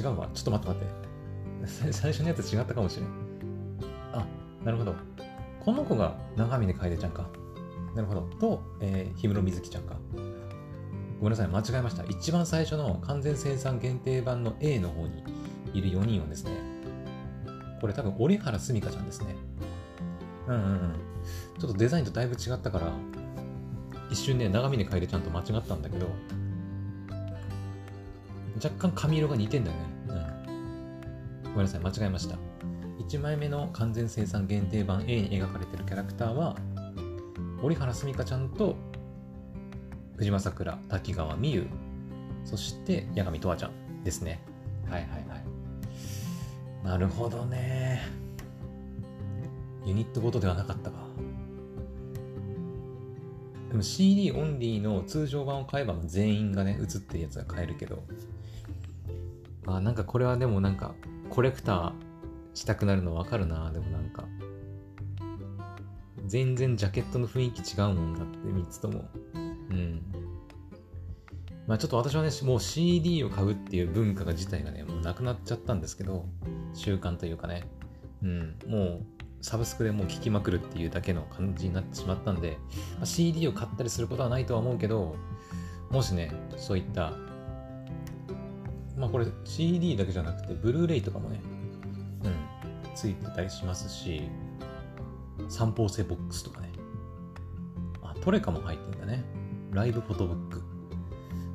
[0.00, 0.28] 違うわ。
[0.34, 1.92] ちょっと待って待って。
[1.92, 3.08] 最初のやつ違ったかもしれん。
[4.12, 4.26] あ、
[4.64, 4.94] なるほど。
[5.64, 7.28] この子が長峰楓ちゃんか。
[7.94, 8.20] なるほど。
[8.38, 9.96] と、えー、氷室瑞希ちゃんか。
[11.20, 12.04] ごめんなさい、間違えました。
[12.04, 15.22] 一番最初の完全生産限定版の A の方に
[15.72, 16.50] いる4人はですね、
[17.80, 19.36] これ多分、折原すみかちゃんですね。
[20.48, 20.94] うんうんうん。
[21.58, 22.92] ちょっとデザインとだいぶ違ったから、
[24.10, 26.06] 一瞬ね、長峰楓ちゃんと間違ったんだけど、
[28.62, 29.82] 若干髪色が似てんだよね。
[31.44, 31.50] うん。
[31.50, 32.36] ごめんなさい、間違えました。
[33.08, 36.56] 1枚目の完全生産限定版 A に描かれてるキャラクターは、
[37.62, 38.76] 折原すみかちゃんと
[40.16, 41.66] 藤間さくら、滝川美優、
[42.44, 44.40] そして八神とわちゃんですね。
[44.88, 45.44] はいはいはい。
[46.84, 48.02] なるほどね。
[49.84, 50.96] ユニットごとではなかったか。
[53.68, 58.04] でも CD オンリーの通常版を買えば全員がね、映ってるやつが買えるけど、
[59.66, 60.94] あなんかこれはでもなんか
[61.30, 61.92] コレクター
[62.54, 63.70] したくなるのわかるな。
[63.72, 64.26] でもなんか
[66.26, 69.08] 全然ジャケットの雰囲気違うもんだって3つとも。
[69.34, 69.38] う
[69.74, 70.02] ん。
[71.66, 76.26] まあちょっと私はねもう CD を買うっていう文化が自体がねもうなくなっちゃったんですけど
[76.74, 77.64] 習慣というかね、
[78.22, 79.06] うん、もう
[79.44, 82.56] サブスクでもう聴きまくるっていうだけの感じになってしまったんで、
[82.96, 85.16] まあ、CD を買ったりすることはないとは思うけど、
[85.90, 87.12] もしね、そういった、
[88.96, 91.40] まあこれ CD だけじゃなくて、ブルーレイとかもね、
[92.24, 94.22] うん、ついてたりしますし、
[95.48, 96.70] 三方性ボックスとかね、
[98.02, 99.24] あ、トレカも入ってんだね。
[99.72, 100.62] ライブフォトブック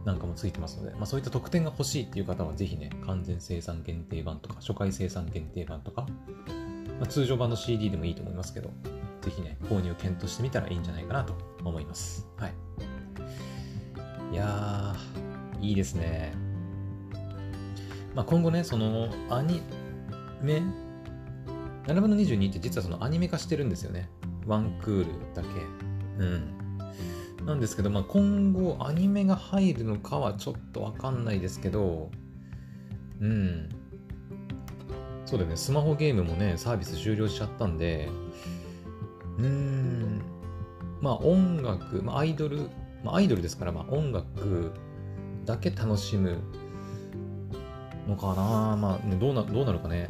[0.05, 6.07] なんかもついてますので、まあ、そういった特典が欲しいっていう方はぜひね、完全生産限定版とか、初回生産限定版とか、
[6.99, 8.71] まあ、通常版の CD でもいいと思いますけど、
[9.21, 11.33] ぜひね、購入検討してみたらいいんじゃないかなと
[11.63, 12.27] 思います。
[12.37, 12.53] はい。
[14.31, 16.33] いやー、いいですね。
[18.15, 19.61] まあ、今後ね、そのアニ
[20.41, 20.61] メ、
[21.85, 24.09] 7分の22って実はそのアニメ化してるんですよね。
[24.45, 25.49] ワンクールだけ。
[26.23, 27.45] うん。
[27.45, 32.11] なんですけど、まあ、今後アニメが入るのかはちょっとわかんないですけど、
[33.21, 33.69] うん。
[35.25, 38.09] そうだよね、スマホゲームもね、サービス終了しちゃったんで、
[39.37, 40.21] うーん、
[41.01, 42.69] まあ音楽、まあアイドル、
[43.03, 44.71] まあアイドルですから、まあ音楽
[45.45, 46.39] だけ楽しむ
[48.09, 50.09] のかなまあ、ね、どうな、どうなるかね。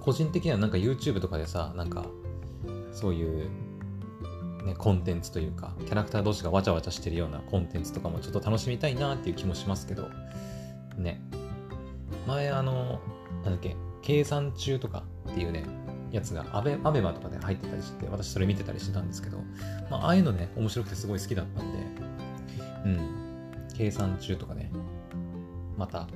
[0.00, 2.06] 個人的にはなんか YouTube とかでさ、なんか、
[2.92, 3.50] そういう、
[4.64, 10.08] ね、コンテンツというか、キャラクター同士がわちゃわちゃしてるようなコンテンツとかもちょっと楽しみたいなっていう気もしますけど、
[10.96, 11.20] ね。
[12.26, 13.00] 前あの、
[13.44, 15.64] なんだっけ、計算中とかっていうね、
[16.10, 19.38] やつがアベアベマとかで入ってたりして、私それ見てたりしてたんですけど、
[19.90, 21.78] まあ、ああいうのね、面白くてすごい好きだったんで、
[22.84, 22.98] うん、
[23.76, 24.70] 計算中とかね、
[25.76, 26.08] また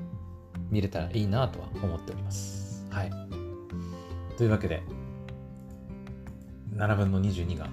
[0.73, 2.87] 見れたらいいなとは思っております。
[2.91, 3.11] はい。
[4.39, 4.83] というわけで、
[6.75, 7.69] 7分の22が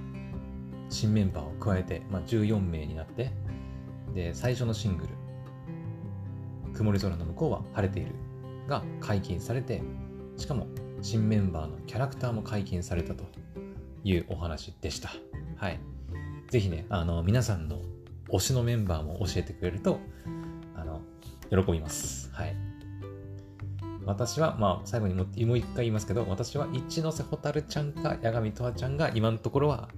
[0.89, 3.32] 新メンバーを加えて、まあ、14名になって、
[4.14, 8.12] で、最初のシングル、曇り空の向こうは晴れている
[8.68, 9.82] が解禁されて、
[10.36, 10.68] しかも
[11.02, 13.24] 新メンバーのキャラクターも解禁されたと
[14.04, 15.10] いうお話でした。
[15.56, 15.80] はい。
[16.50, 17.82] ぜひね、あの、皆さんの
[18.30, 20.00] 推しのメンバーも教えてくれると、
[20.76, 21.02] あの、
[21.50, 22.28] 喜びます。
[24.10, 29.89] 私は、まあ、最後にももう一回言いますけど、私は一ノ瀬蛍ちゃんか八神とわちゃんが今のところは、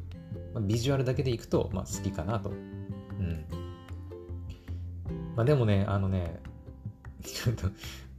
[0.53, 2.49] まあ、ビジュアルだけでいくと、まあ、好きかなと。
[2.49, 3.45] うん。
[5.38, 6.41] まあ、でもね、あのね、
[7.24, 7.70] ちょっと、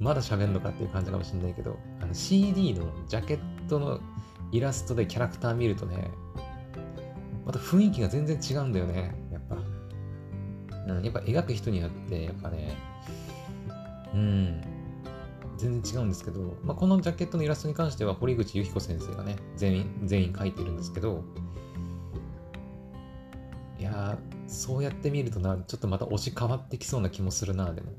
[0.00, 4.00] まだ喋んのかっていう感じかもしれないけど、あの CD のジャケットの
[4.50, 6.10] イラストでキャラクター見るとね、
[7.44, 9.56] また雰囲気が全然違うんだよね、やっぱ。
[10.90, 12.78] うん、やっぱ描く人によって、やっぱね、
[14.14, 14.71] うん、
[15.62, 21.22] 全然違うんですけど、まあ、このジャケットのイラストに関しては堀口由彦先生がね、全員、全員描いてるんですけど、
[23.78, 27.92] いやー、そうやって見るとな、ちょっとまた推し変わってきそうな気もするな、でも。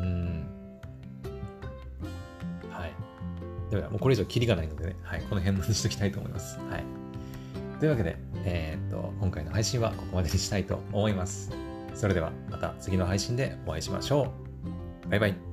[0.00, 0.46] うん。
[2.68, 2.92] はい。
[3.70, 6.58] では、もうこれ以上キリがないのでね、はい、この辺にしときたいと思います。
[6.68, 6.84] はい。
[7.78, 11.52] というわけで、えー、っと、今回の配信はここまでにしたいと思います。
[11.94, 14.32] それではまた次の配信でお会いしましょ
[15.04, 15.08] う。
[15.08, 15.51] バイバイ。